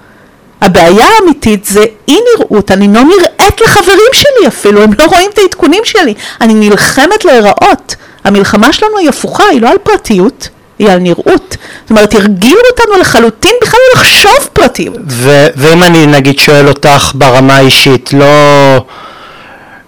[0.61, 5.39] הבעיה האמיתית זה אי נראות, אני לא נראית לחברים שלי אפילו, הם לא רואים את
[5.39, 7.97] העדכונים שלי, אני נלחמת להיראות.
[8.24, 10.49] המלחמה שלנו היא הפוכה, היא לא על פרטיות,
[10.81, 11.57] היא על נראות.
[11.83, 14.97] זאת אומרת, הרגילו אותנו לחלוטין בכלל לא לחשוב פרטיות.
[15.09, 18.26] ו- ואם אני נגיד שואל אותך ברמה האישית, לא,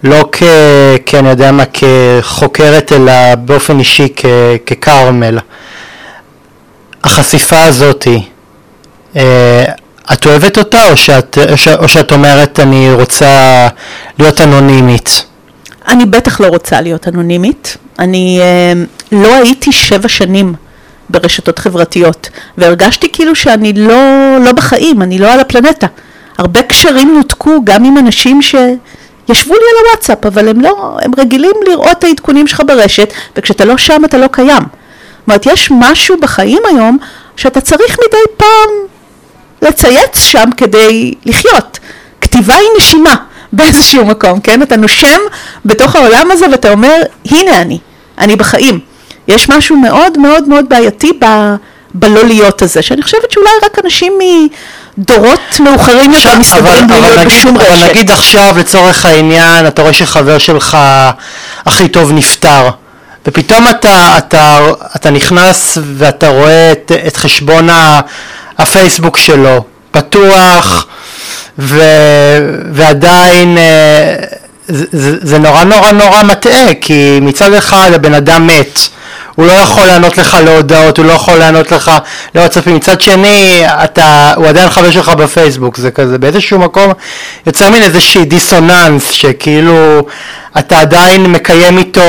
[0.04, 0.42] לא כ...
[1.06, 4.26] כי אני יודע מה, כחוקרת, אלא באופן אישי כ-
[4.66, 5.38] ככרמל,
[7.04, 8.22] החשיפה הזאתי,
[9.16, 9.64] אה,
[10.12, 13.68] את אוהבת אותה או שאת, או, ש, או שאת אומרת אני רוצה
[14.18, 15.24] להיות אנונימית?
[15.88, 17.76] אני בטח לא רוצה להיות אנונימית.
[17.98, 18.72] אני אה,
[19.12, 20.54] לא הייתי שבע שנים
[21.12, 25.86] ברשתות חברתיות, והרגשתי כאילו שאני לא, לא בחיים, אני לא על הפלנטה.
[26.38, 31.54] הרבה קשרים נותקו גם עם אנשים שישבו לי על הוואטסאפ, אבל הם לא, הם רגילים
[31.68, 34.62] לראות את העדכונים שלך ברשת, וכשאתה לא שם אתה לא קיים.
[34.62, 36.98] זאת אומרת, יש משהו בחיים היום
[37.36, 38.70] שאתה צריך מדי פעם
[39.62, 41.78] לצייץ שם כדי לחיות.
[42.20, 43.14] כתיבה היא נשימה
[43.52, 44.62] באיזשהו מקום, כן?
[44.62, 45.20] אתה נושם
[45.64, 47.78] בתוך העולם הזה ואתה אומר, הנה אני,
[48.18, 48.91] אני בחיים.
[49.28, 51.24] יש משהו מאוד מאוד מאוד בעייתי ב...
[51.94, 54.12] בלא להיות הזה, שאני חושבת שאולי רק אנשים
[54.98, 57.70] מדורות מאוחרים יותר מסתדרים בלי להיות בשום רשת.
[57.70, 60.78] אבל נגיד עכשיו לצורך העניין, אתה רואה שחבר שלך
[61.66, 62.68] הכי טוב נפטר,
[63.26, 64.60] ופתאום אתה, אתה,
[64.96, 67.68] אתה נכנס ואתה רואה את, את חשבון.
[68.58, 70.86] הפייסבוק שלו פתוח
[71.58, 71.82] ו,
[72.72, 74.14] ועדיין אה,
[74.68, 78.80] זה, זה, זה נורא נורא נורא מטעה כי מצד אחד הבן אדם מת
[79.34, 81.90] הוא לא יכול לענות לך להודעות, הוא לא יכול לענות לך
[82.34, 86.92] לוואטסאפים, מצד שני אתה, הוא עדיין חבר שלך בפייסבוק, זה כזה באיזשהו מקום
[87.46, 90.06] יוצר מין איזושהי דיסוננס שכאילו
[90.58, 92.02] אתה עדיין מקיים איתו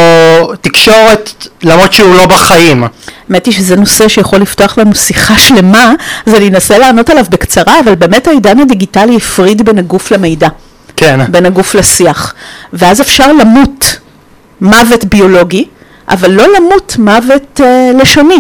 [0.62, 2.84] תקשורת למרות שהוא לא בחיים.
[3.30, 5.94] האמת היא שזה נושא שיכול לפתוח לנו שיחה שלמה,
[6.26, 10.48] אז אני אנסה לענות עליו בקצרה, אבל באמת העידן הדיגיטלי הפריד בין הגוף למידע.
[10.96, 11.20] כן.
[11.32, 12.34] בין הגוף לשיח.
[12.74, 14.00] ואז אפשר למות
[14.62, 15.66] מוות ביולוגי,
[16.10, 18.40] אבל לא למות מוות אה, לשוני,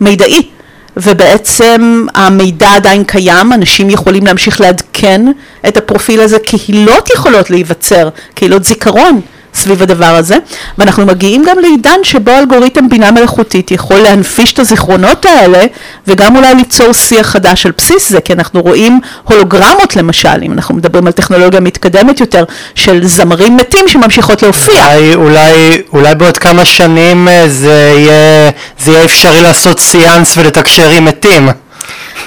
[0.00, 0.48] מידעי.
[0.96, 5.26] ובעצם המידע עדיין קיים, אנשים יכולים להמשיך לעדכן
[5.68, 9.20] את הפרופיל הזה, קהילות יכולות להיווצר, קהילות זיכרון
[9.54, 10.36] סביב הדבר הזה,
[10.78, 15.64] ואנחנו מגיעים גם לעידן שבו אלגוריתם בינה מלאכותית יכול להנפיש את הזיכרונות האלה
[16.06, 20.74] וגם אולי ליצור שיח חדש על בסיס זה, כי אנחנו רואים הולוגרמות למשל, אם אנחנו
[20.74, 22.44] מדברים על טכנולוגיה מתקדמת יותר,
[22.74, 24.84] של זמרים מתים שממשיכות להופיע.
[24.86, 28.50] אולי, אולי, אולי בעוד כמה שנים אה, זה יהיה,
[28.80, 31.48] זה יהיה אפשרי לעשות סיאנס ולתקשר עם מתים.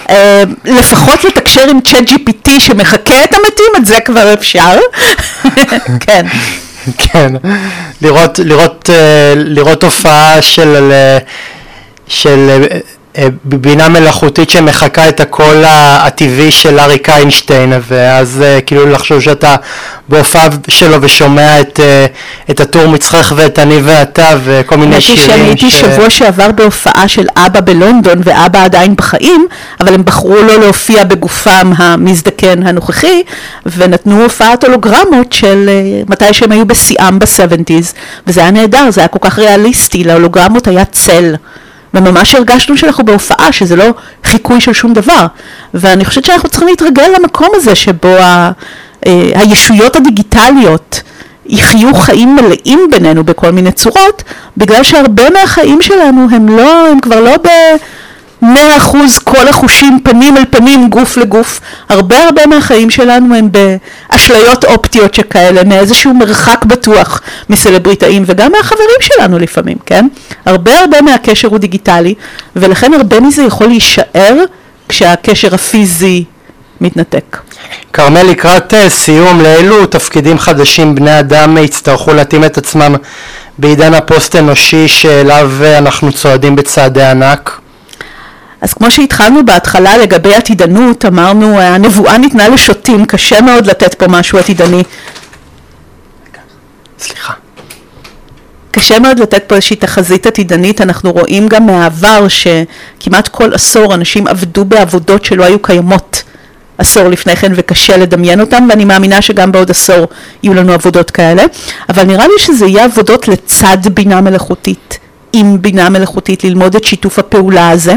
[0.08, 0.12] Uh,
[0.66, 4.80] לפחות לתקשר עם צ'אט GPT שמחקה את המתים, את זה כבר אפשר.
[6.06, 6.26] כן.
[7.12, 7.34] כן,
[8.02, 10.92] לראות, לראות, אה, לראות הופעה של,
[12.08, 12.80] של אה,
[13.44, 19.56] בינה מלאכותית שמחקה את הקול הטבעי של אריק איינשטיין ואז אה, כאילו לחשוב שאתה
[20.10, 21.80] בהופעה שלו ושומע את,
[22.50, 25.20] את הטור מצחך ואת אני ואתה וכל מיני שירים.
[25.32, 29.48] האמת היא שאני הייתי שבוע שעבר בהופעה של אבא בלונדון ואבא עדיין בחיים
[29.80, 33.24] אבל הם בחרו לא להופיע בגופם המזדקן הנוכחי
[33.66, 35.70] ונתנו הופעת הולוגרמות של
[36.10, 37.94] מתי שהם היו בשיאם ב-70's
[38.28, 41.36] וזה היה נהדר, זה היה כל כך ריאליסטי, להולוגרמות היה צל.
[41.98, 43.94] וממש הרגשנו שאנחנו בהופעה, שזה לא
[44.24, 45.26] חיקוי של שום דבר.
[45.74, 48.52] ואני חושבת שאנחנו צריכים להתרגל למקום הזה שבו ה,
[49.08, 51.02] אה, הישויות הדיגיטליות
[51.46, 54.24] יחיו חיים מלאים בינינו בכל מיני צורות,
[54.58, 57.48] בגלל שהרבה מהחיים שלנו הם לא, הם כבר לא ב...
[58.42, 61.62] מאה אחוז כל החושים פנים אל פנים, גוף לגוף.
[61.90, 69.40] הרבה הרבה מהחיים שלנו הם באשליות אופטיות שכאלה, מאיזשהו מרחק בטוח מסלבריטאים וגם מהחברים שלנו
[69.40, 70.08] לפעמים, כן?
[70.46, 72.14] הרבה הרבה מהקשר הוא דיגיטלי,
[72.56, 74.36] ולכן הרבה מזה יכול להישאר
[74.90, 76.24] כשהקשר הפיזי
[76.82, 77.38] מתנתק.
[77.94, 82.96] כרמל, לקראת אה, סיום, לאילו תפקידים חדשים בני אדם יצטרכו להתאים את עצמם
[83.58, 87.60] בעידן הפוסט-אנושי שאליו אה, אנחנו צועדים בצעדי ענק?
[88.62, 94.40] אז כמו שהתחלנו בהתחלה לגבי עתידנות, אמרנו הנבואה ניתנה לשוטים, קשה מאוד לתת פה משהו
[94.40, 94.84] עתידני.
[97.00, 97.34] סליחה.
[98.72, 104.28] קשה מאוד לתת פה איזושהי תחזית עתידנית, אנחנו רואים גם מהעבר שכמעט כל עשור אנשים
[104.28, 106.24] עבדו בעבודות שלא היו קיימות
[106.78, 110.08] עשור לפני כן וקשה לדמיין אותם ואני מאמינה שגם בעוד עשור
[110.44, 111.44] יהיו לנו עבודות כאלה,
[111.90, 115.00] אבל נראה לי שזה יהיה עבודות לצד בינה מלאכותית.
[115.34, 117.94] עם בינה מלאכותית, ללמוד את שיתוף הפעולה הזה.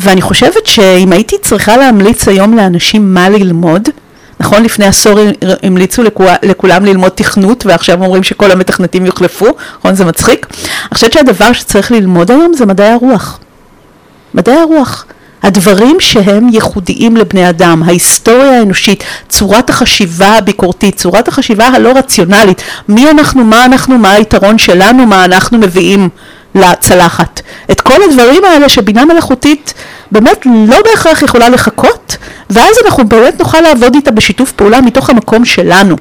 [0.00, 3.88] ואני חושבת שאם הייתי צריכה להמליץ היום לאנשים מה ללמוד,
[4.40, 5.18] נכון, לפני עשור
[5.62, 6.02] המליצו
[6.42, 9.46] לכולם ללמוד תכנות, ועכשיו אומרים שכל המתכנתים יוחלפו,
[9.78, 10.46] נכון, זה מצחיק.
[10.50, 13.38] אני חושבת שהדבר שצריך ללמוד היום זה מדעי הרוח.
[14.34, 15.06] מדעי הרוח.
[15.42, 23.10] הדברים שהם ייחודיים לבני אדם, ההיסטוריה האנושית, צורת החשיבה הביקורתית, צורת החשיבה הלא רציונלית, מי
[23.10, 26.08] אנחנו, מה אנחנו, מה היתרון שלנו, מה אנחנו מביאים
[26.54, 27.40] לצלחת.
[27.70, 29.74] את כל הדברים האלה שבינה מלאכותית
[30.10, 32.16] באמת לא בהכרח יכולה לחכות,
[32.50, 35.96] ואז אנחנו באמת נוכל לעבוד איתה בשיתוף פעולה מתוך המקום שלנו.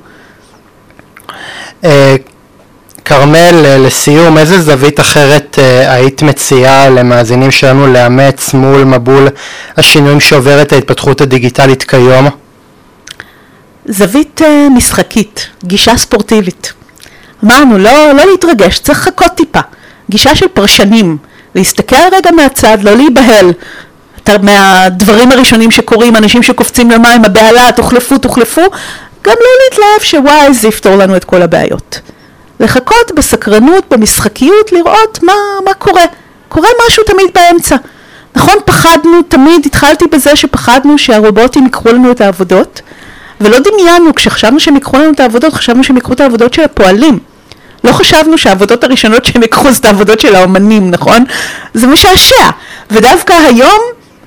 [1.84, 2.16] אה,
[3.06, 9.28] כרמל, אה, לסיום, איזה זווית אחרת אה, היית מציעה למאזינים שלנו לאמץ מול מבול
[9.78, 12.28] השינויים שעוברת ההתפתחות הדיגיטלית כיום?
[13.86, 14.41] זווית
[14.76, 16.74] משחקית, גישה ספורטיבית.
[17.45, 19.60] אמרנו, לא, לא להתרגש, צריך לחכות טיפה.
[20.10, 21.18] גישה של פרשנים,
[21.55, 23.51] להסתכל רגע מהצד, לא להיבהל.
[24.41, 28.62] מהדברים הראשונים שקורים, אנשים שקופצים למים, הבהלה, תוחלפו, תוחלפו,
[29.22, 31.99] גם לא להתלהב שוואי, זה יפתור לנו את כל הבעיות.
[32.60, 35.34] לחכות בסקרנות, במשחקיות, לראות מה,
[35.66, 36.03] מה קורה.
[36.49, 37.76] קורה משהו תמיד באמצע.
[38.36, 42.82] נכון, פחדנו, תמיד התחלתי בזה שפחדנו שהרובוטים ייקחו לנו את העבודות,
[43.41, 47.20] ולא דמיינו, כשחשבנו שהם ייקחו לנו את העבודות, חשבנו שהם ייקחו את העבודות של הפועלים.
[47.84, 51.26] לא חשבנו שהעבודות הראשונות שהם יקחו זה את העבודות של האומנים, נכון?
[51.74, 52.50] זה משעשע.
[52.92, 53.80] ודווקא היום,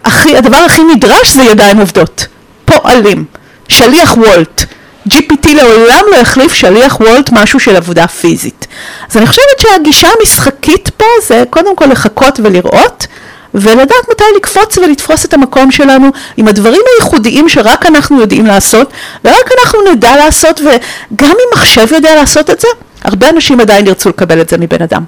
[0.05, 2.27] הכי, הדבר הכי נדרש זה ידיים עובדות.
[2.65, 3.25] פועלים.
[3.69, 4.65] שליח וולט.
[5.09, 8.67] GPT לעולם לא יחליף שליח וולט משהו של עבודה פיזית.
[9.11, 13.07] אז אני חושבת שהגישה המשחקית פה זה קודם כל לחכות ולראות,
[13.55, 18.93] ולדעת מתי לקפוץ ולתפוס את המקום שלנו עם הדברים הייחודיים שרק אנחנו יודעים לעשות,
[19.25, 22.69] ורק אנחנו נדע לעשות, וגם אם מחשב יודע לעשות את זה,
[23.05, 25.05] הרבה אנשים עדיין ירצו לקבל את זה מבן אדם.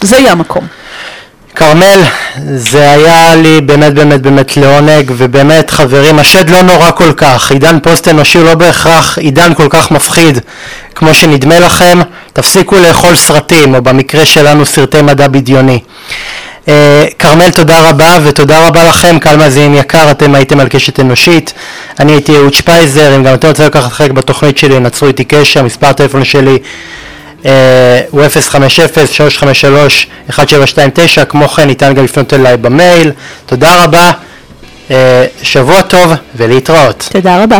[0.00, 0.66] זה יהיה המקום.
[1.56, 2.00] כרמל,
[2.56, 7.78] זה היה לי באמת באמת באמת לעונג, ובאמת חברים, השד לא נורא כל כך, עידן
[7.80, 10.38] פוסט אנושי לא בהכרח עידן כל כך מפחיד
[10.94, 11.98] כמו שנדמה לכם,
[12.32, 15.80] תפסיקו לאכול סרטים, או במקרה שלנו סרטי מדע בדיוני.
[16.68, 21.52] אה, כרמל תודה רבה ותודה רבה לכם קהל מאזינים יקר אתם הייתם על קשת אנושית
[22.00, 25.62] אני הייתי אהוד שפייזר אם גם אתם רוצים לקחת חלק בתוכנית שלי נצרו איתי קשר
[25.62, 26.58] מספר הטלפון שלי
[27.46, 28.22] אה, הוא
[30.30, 33.12] 050-353-1729, כמו כן ניתן גם לפנות אליי במייל.
[33.46, 34.10] תודה רבה,
[34.90, 37.08] אה, שבוע טוב ולהתראות.
[37.12, 37.58] תודה רבה.